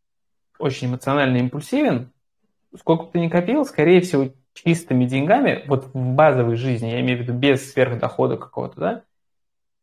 [0.58, 2.10] очень эмоционально импульсивен,
[2.78, 7.18] сколько бы ты ни копил, скорее всего, чистыми деньгами, вот в базовой жизни, я имею
[7.18, 9.02] в виду без сверхдохода какого-то, да,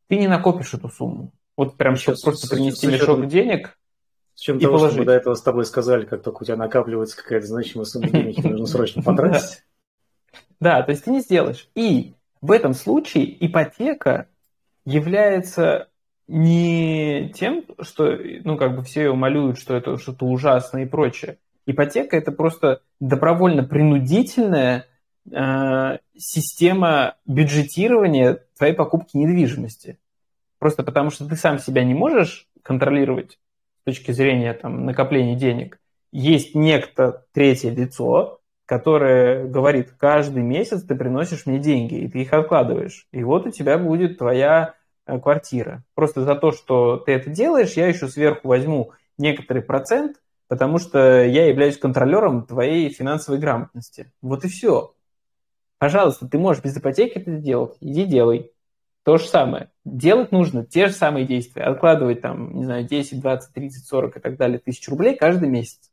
[0.07, 1.31] ты не накопишь эту сумму.
[1.55, 3.77] Вот прям сейчас просто принести с, мешок денег
[4.33, 4.93] с чем того, положить.
[4.93, 8.09] что мы до этого с тобой сказали, как только у тебя накапливается какая-то значимая сумма
[8.09, 9.63] денег, нужно срочно потратить.
[10.61, 11.67] Да, то есть ты не сделаешь.
[11.75, 14.27] И в этом случае ипотека
[14.85, 15.89] является
[16.27, 21.39] не тем, что, ну, как бы все умалюют, что это что-то ужасное и прочее.
[21.65, 24.85] Ипотека– это просто добровольно-принудительная
[25.29, 29.97] э, система бюджетирования твоей покупки недвижимости.
[30.59, 33.39] Просто потому, что ты сам себя не можешь контролировать
[33.81, 35.79] с точки зрения там, накопления денег.
[36.11, 38.40] Есть некто третье лицо,
[38.71, 43.05] которое говорит, каждый месяц ты приносишь мне деньги, и ты их откладываешь.
[43.11, 44.75] И вот у тебя будет твоя
[45.05, 45.83] э, квартира.
[45.93, 51.21] Просто за то, что ты это делаешь, я еще сверху возьму некоторый процент, потому что
[51.25, 54.13] я являюсь контролером твоей финансовой грамотности.
[54.21, 54.93] Вот и все.
[55.77, 57.75] Пожалуйста, ты можешь без ипотеки это сделать.
[57.81, 58.53] Иди делай.
[59.03, 59.69] То же самое.
[59.83, 61.63] Делать нужно те же самые действия.
[61.63, 65.91] Откладывать там, не знаю, 10, 20, 30, 40 и так далее тысяч рублей каждый месяц.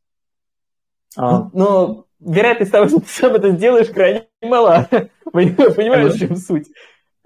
[1.16, 1.50] А.
[1.52, 4.88] Но вероятность того, что ты сам это сделаешь, крайне мала.
[5.32, 6.68] Понимаешь, в чем суть?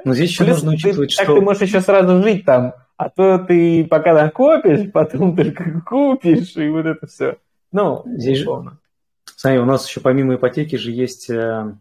[0.05, 1.25] Но здесь еще нужно учитывать, что...
[1.25, 6.57] Так ты можешь еще сразу жить там а то ты пока накопишь, потом только купишь,
[6.57, 7.37] и вот это все.
[7.73, 8.71] Ну, Здесь условно.
[9.27, 11.75] Же, смотри, у нас еще помимо ипотеки же есть э,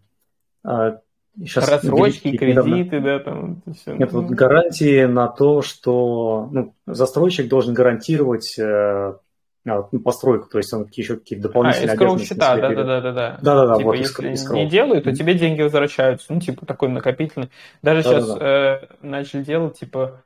[0.65, 0.97] э,
[1.37, 3.01] сейчас рассрочки, кредиты, недавно.
[3.01, 3.95] да, там все.
[3.95, 9.19] Нет, вот гарантии на то, что ну, застройщик должен гарантировать э, ну,
[10.03, 12.33] постройку, то есть он еще какие-то дополнительные а, обязанности.
[12.33, 13.39] счета, да, да, да, да, да.
[13.41, 13.75] Да, да, да.
[13.75, 14.55] Типа, вот, если escrow.
[14.55, 17.49] не делают, то тебе деньги возвращаются, ну, типа, такой накопительный.
[17.83, 18.45] Даже да, сейчас да, да.
[18.45, 20.23] Э, начали делать, типа,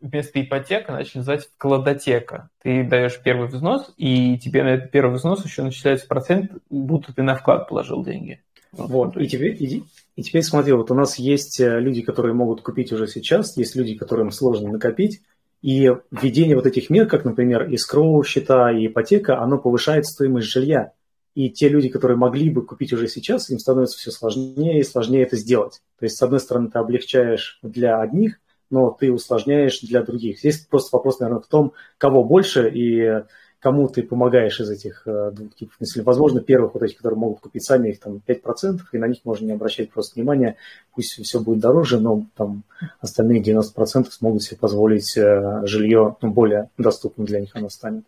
[0.00, 2.50] вместо ипотека начали называть вкладотека.
[2.62, 7.22] Ты даешь первый взнос, и тебе на этот первый взнос еще начисляется процент, будто ты
[7.22, 8.40] на вклад положил деньги.
[8.72, 9.84] Вот, и теперь, и,
[10.16, 13.74] и теперь смотри, вот у нас есть э, люди, которые могут купить уже сейчас, есть
[13.74, 15.22] люди, которым сложно накопить,
[15.66, 20.92] и введение вот этих мер, как, например, искроу счета и ипотека, оно повышает стоимость жилья.
[21.34, 25.24] И те люди, которые могли бы купить уже сейчас, им становится все сложнее и сложнее
[25.24, 25.80] это сделать.
[25.98, 28.38] То есть, с одной стороны, ты облегчаешь для одних,
[28.70, 30.38] но ты усложняешь для других.
[30.38, 33.24] Здесь просто вопрос, наверное, в том, кого больше и
[33.66, 36.06] кому ты помогаешь из этих э, двух типов населения.
[36.06, 39.44] Возможно, первых вот этих, которые могут купить сами, их там 5%, и на них можно
[39.44, 40.54] не обращать просто внимания,
[40.94, 42.62] пусть все будет дороже, но там
[43.00, 48.04] остальные 90% смогут себе позволить э, жилье ну, более доступным для них оно станет.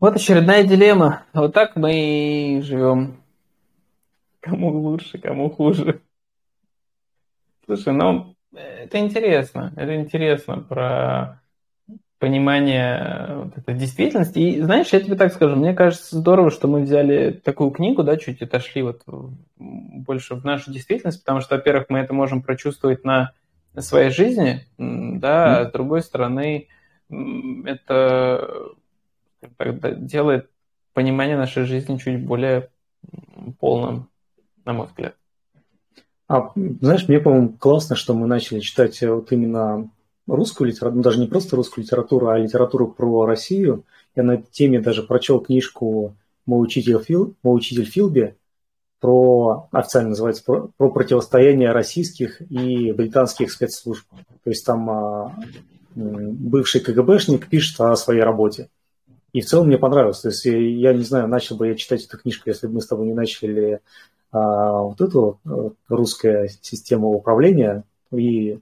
[0.00, 1.24] Вот очередная дилемма.
[1.34, 3.20] Вот так мы и живем.
[4.40, 6.00] Кому лучше, кому хуже.
[7.66, 9.74] Слушай, ну, это интересно.
[9.76, 11.42] Это интересно про
[12.20, 14.38] понимание э, вот этой действительности.
[14.38, 18.18] И знаешь, я тебе так скажу, мне кажется здорово, что мы взяли такую книгу, да,
[18.18, 19.02] чуть отошли вот
[19.56, 23.32] больше в нашу действительность, потому что, во-первых, мы это можем прочувствовать на
[23.78, 26.68] своей жизни, да, а с другой стороны,
[27.08, 28.74] это
[29.56, 30.50] так, делает
[30.92, 32.68] понимание нашей жизни чуть более
[33.58, 34.10] полным,
[34.66, 35.14] на мой взгляд.
[36.28, 39.90] А, знаешь, мне, по-моему, классно, что мы начали читать вот именно
[40.34, 43.84] русскую литературу, ну, даже не просто русскую литературу, а литературу про Россию.
[44.14, 46.14] Я на этой теме даже прочел книжку
[46.46, 48.34] «Мой учитель, Фил, Мой учитель Филби»,
[49.00, 54.06] про, официально называется, про, про противостояние российских и британских спецслужб.
[54.44, 55.34] То есть там а,
[55.94, 58.68] бывший КГБшник пишет о своей работе.
[59.32, 60.20] И в целом мне понравилось.
[60.20, 62.86] То есть я не знаю, начал бы я читать эту книжку, если бы мы с
[62.86, 63.80] тобой не начали
[64.32, 67.84] а, вот эту а, русскую систему управления.
[68.12, 68.58] И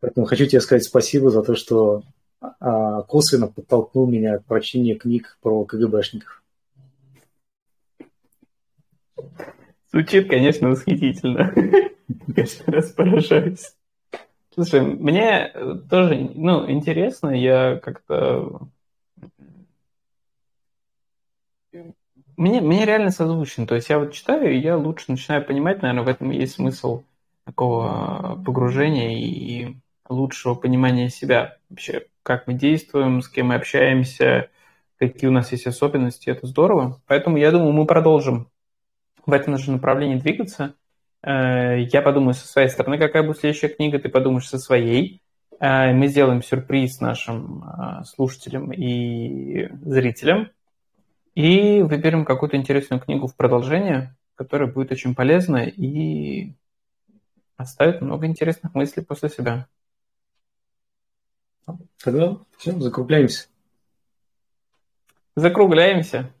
[0.00, 2.02] Поэтому хочу тебе сказать спасибо за то, что
[2.40, 6.42] а, косвенно подтолкнул меня к прочтению книг про КГБшников.
[9.90, 11.52] Звучит, конечно, восхитительно.
[12.34, 13.74] Каждый раз поражаюсь.
[14.54, 15.52] Слушай, мне
[15.90, 18.68] тоже, ну, интересно, я как-то...
[22.36, 23.66] Мне, мне реально созвучен.
[23.66, 27.02] То есть я вот читаю, и я лучше начинаю понимать, наверное, в этом есть смысл
[27.44, 29.76] такого погружения и
[30.08, 34.50] лучшего понимания себя, вообще, как мы действуем, с кем мы общаемся,
[34.98, 37.00] какие у нас есть особенности, это здорово.
[37.06, 38.50] Поэтому я думаю, мы продолжим
[39.24, 40.74] в этом же направлении двигаться.
[41.22, 45.22] Э, я подумаю со своей стороны, какая будет следующая книга, ты подумаешь со своей.
[45.60, 50.50] Э, мы сделаем сюрприз нашим э, слушателям и зрителям.
[51.34, 56.54] И выберем какую-то интересную книгу в продолжение, которая будет очень полезна и
[57.56, 59.68] оставит много интересных мыслей после себя.
[62.02, 63.48] Тогда все, закругляемся.
[65.36, 66.32] Закругляемся.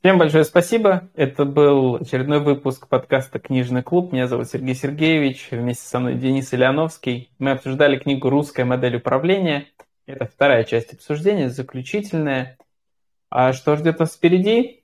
[0.00, 1.08] Всем большое спасибо.
[1.14, 4.12] Это был очередной выпуск подкаста «Книжный клуб».
[4.12, 5.48] Меня зовут Сергей Сергеевич.
[5.52, 7.30] Вместе со мной Денис Ильяновский.
[7.38, 9.66] Мы обсуждали книгу «Русская модель управления».
[10.06, 12.58] Это вторая часть обсуждения, заключительная.
[13.30, 14.82] А что ждет нас впереди?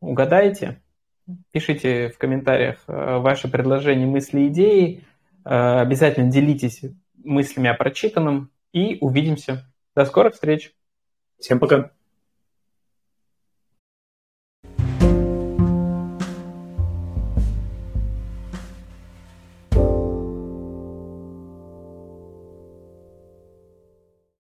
[0.00, 0.82] Угадайте.
[1.50, 5.04] Пишите в комментариях э, ваши предложения, мысли, идеи.
[5.44, 6.82] Э, обязательно делитесь
[7.24, 9.72] мыслями о прочитанном и увидимся.
[9.94, 10.74] До скорых встреч.
[11.38, 11.92] Всем пока.